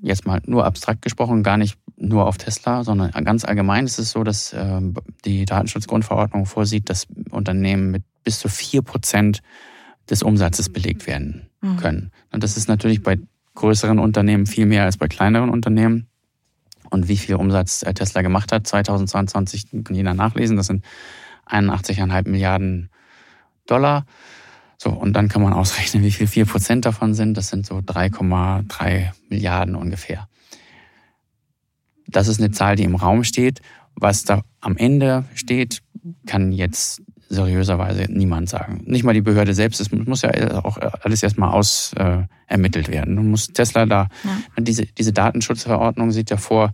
[0.01, 4.11] Jetzt mal nur abstrakt gesprochen, gar nicht nur auf Tesla, sondern ganz allgemein ist es
[4.11, 9.41] so, dass ähm, die Datenschutzgrundverordnung vorsieht, dass Unternehmen mit bis zu vier Prozent
[10.09, 11.77] des Umsatzes belegt werden mhm.
[11.77, 12.11] können.
[12.31, 13.19] Und das ist natürlich bei
[13.55, 16.07] größeren Unternehmen viel mehr als bei kleineren Unternehmen.
[16.89, 20.83] Und wie viel Umsatz äh, Tesla gemacht hat, 2022 kann jeder nachlesen, das sind
[21.47, 22.89] 81,5 Milliarden
[23.65, 24.05] Dollar.
[24.77, 27.37] So, und dann kann man ausrechnen, wie viel vier Prozent davon sind.
[27.37, 30.27] Das sind so 3,3 Milliarden ungefähr.
[32.07, 33.61] Das ist eine Zahl, die im Raum steht.
[33.95, 35.81] Was da am Ende steht,
[36.25, 38.81] kann jetzt seriöserweise niemand sagen.
[38.85, 39.81] Nicht mal die Behörde selbst.
[39.81, 43.15] Es muss ja auch alles erstmal aus äh, ermittelt werden.
[43.15, 44.63] Nun muss Tesla da, ja.
[44.63, 46.73] diese, diese Datenschutzverordnung sieht ja vor,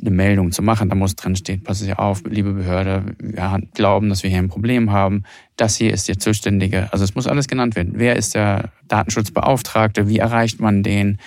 [0.00, 0.88] eine Meldung zu machen.
[0.88, 4.48] Da muss drin stehen, passen Sie auf, liebe Behörde, wir glauben, dass wir hier ein
[4.48, 5.24] Problem haben.
[5.56, 6.92] Das hier ist der Zuständige.
[6.92, 7.94] Also es muss alles genannt werden.
[7.96, 10.08] Wer ist der Datenschutzbeauftragte?
[10.08, 11.18] Wie erreicht man den?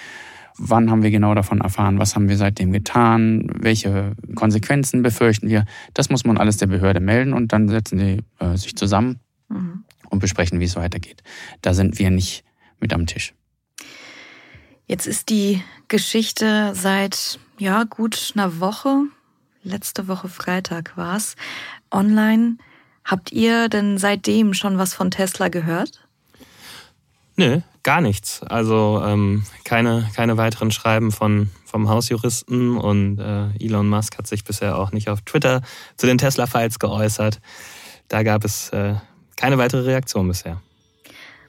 [0.61, 1.99] Wann haben wir genau davon erfahren?
[1.99, 3.49] Was haben wir seitdem getan?
[3.55, 5.63] Welche Konsequenzen befürchten wir?
[5.93, 9.85] Das muss man alles der Behörde melden und dann setzen die äh, sich zusammen mhm.
[10.09, 11.23] und besprechen, wie es weitergeht.
[11.61, 12.43] Da sind wir nicht
[12.81, 13.33] mit am Tisch.
[14.85, 19.03] Jetzt ist die Geschichte seit ja gut einer Woche,
[19.63, 21.37] letzte Woche Freitag war's,
[21.89, 22.57] online.
[23.05, 26.08] Habt ihr denn seitdem schon was von Tesla gehört?
[27.39, 28.43] Nö, gar nichts.
[28.43, 34.43] Also ähm, keine, keine weiteren Schreiben von, vom Hausjuristen und äh, Elon Musk hat sich
[34.43, 35.61] bisher auch nicht auf Twitter
[35.95, 37.39] zu den Tesla-Files geäußert.
[38.09, 38.95] Da gab es äh,
[39.37, 40.61] keine weitere Reaktion bisher.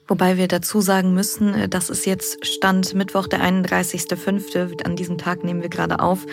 [0.07, 4.85] Wobei wir dazu sagen müssen, äh, das ist jetzt Stand Mittwoch, der 31.05.
[4.85, 6.25] An diesem Tag nehmen wir gerade auf.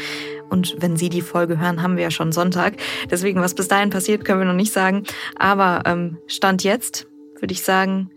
[0.51, 2.77] Und wenn Sie die Folge hören, haben wir ja schon Sonntag.
[3.11, 5.03] Deswegen, was bis dahin passiert, können wir noch nicht sagen.
[5.37, 7.09] Aber ähm, Stand jetzt,
[7.41, 8.13] würde ich sagen,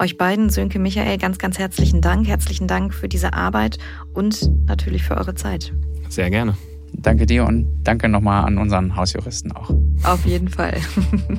[0.00, 2.26] euch beiden, Sönke, Michael, ganz, ganz herzlichen Dank.
[2.26, 3.78] Herzlichen Dank für diese Arbeit
[4.14, 5.72] und natürlich für eure Zeit.
[6.08, 6.56] Sehr gerne.
[6.94, 9.70] Danke dir und danke nochmal an unseren Hausjuristen auch.
[10.02, 10.78] Auf jeden Fall.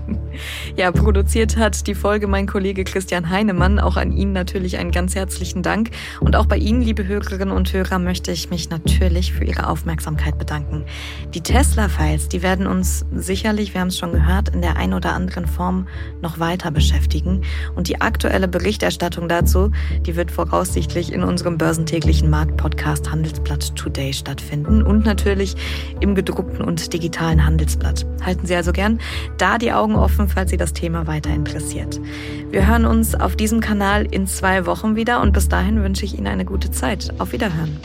[0.77, 3.79] ja, produziert hat die Folge mein Kollege Christian Heinemann.
[3.79, 5.89] Auch an ihn natürlich einen ganz herzlichen Dank.
[6.19, 10.37] Und auch bei Ihnen, liebe Hörerinnen und Hörer, möchte ich mich natürlich für Ihre Aufmerksamkeit
[10.37, 10.83] bedanken.
[11.33, 15.13] Die Tesla-Files, die werden uns sicherlich, wir haben es schon gehört, in der ein oder
[15.13, 15.87] anderen Form
[16.21, 17.41] noch weiter beschäftigen.
[17.75, 19.71] Und die aktuelle Berichterstattung dazu,
[20.05, 25.03] die wird voraussichtlich in unserem börsentäglichen Marktpodcast Handelsblatt Today stattfinden und
[25.41, 25.55] natürlich
[25.99, 28.05] im gedruckten und digitalen Handelsblatt.
[28.23, 28.99] Halten Sie also gern
[29.37, 31.99] da die Augen offen, falls Sie das Thema weiter interessiert.
[32.49, 36.17] Wir hören uns auf diesem Kanal in zwei Wochen wieder und bis dahin wünsche ich
[36.17, 37.13] Ihnen eine gute Zeit.
[37.19, 37.77] Auf Wiederhören.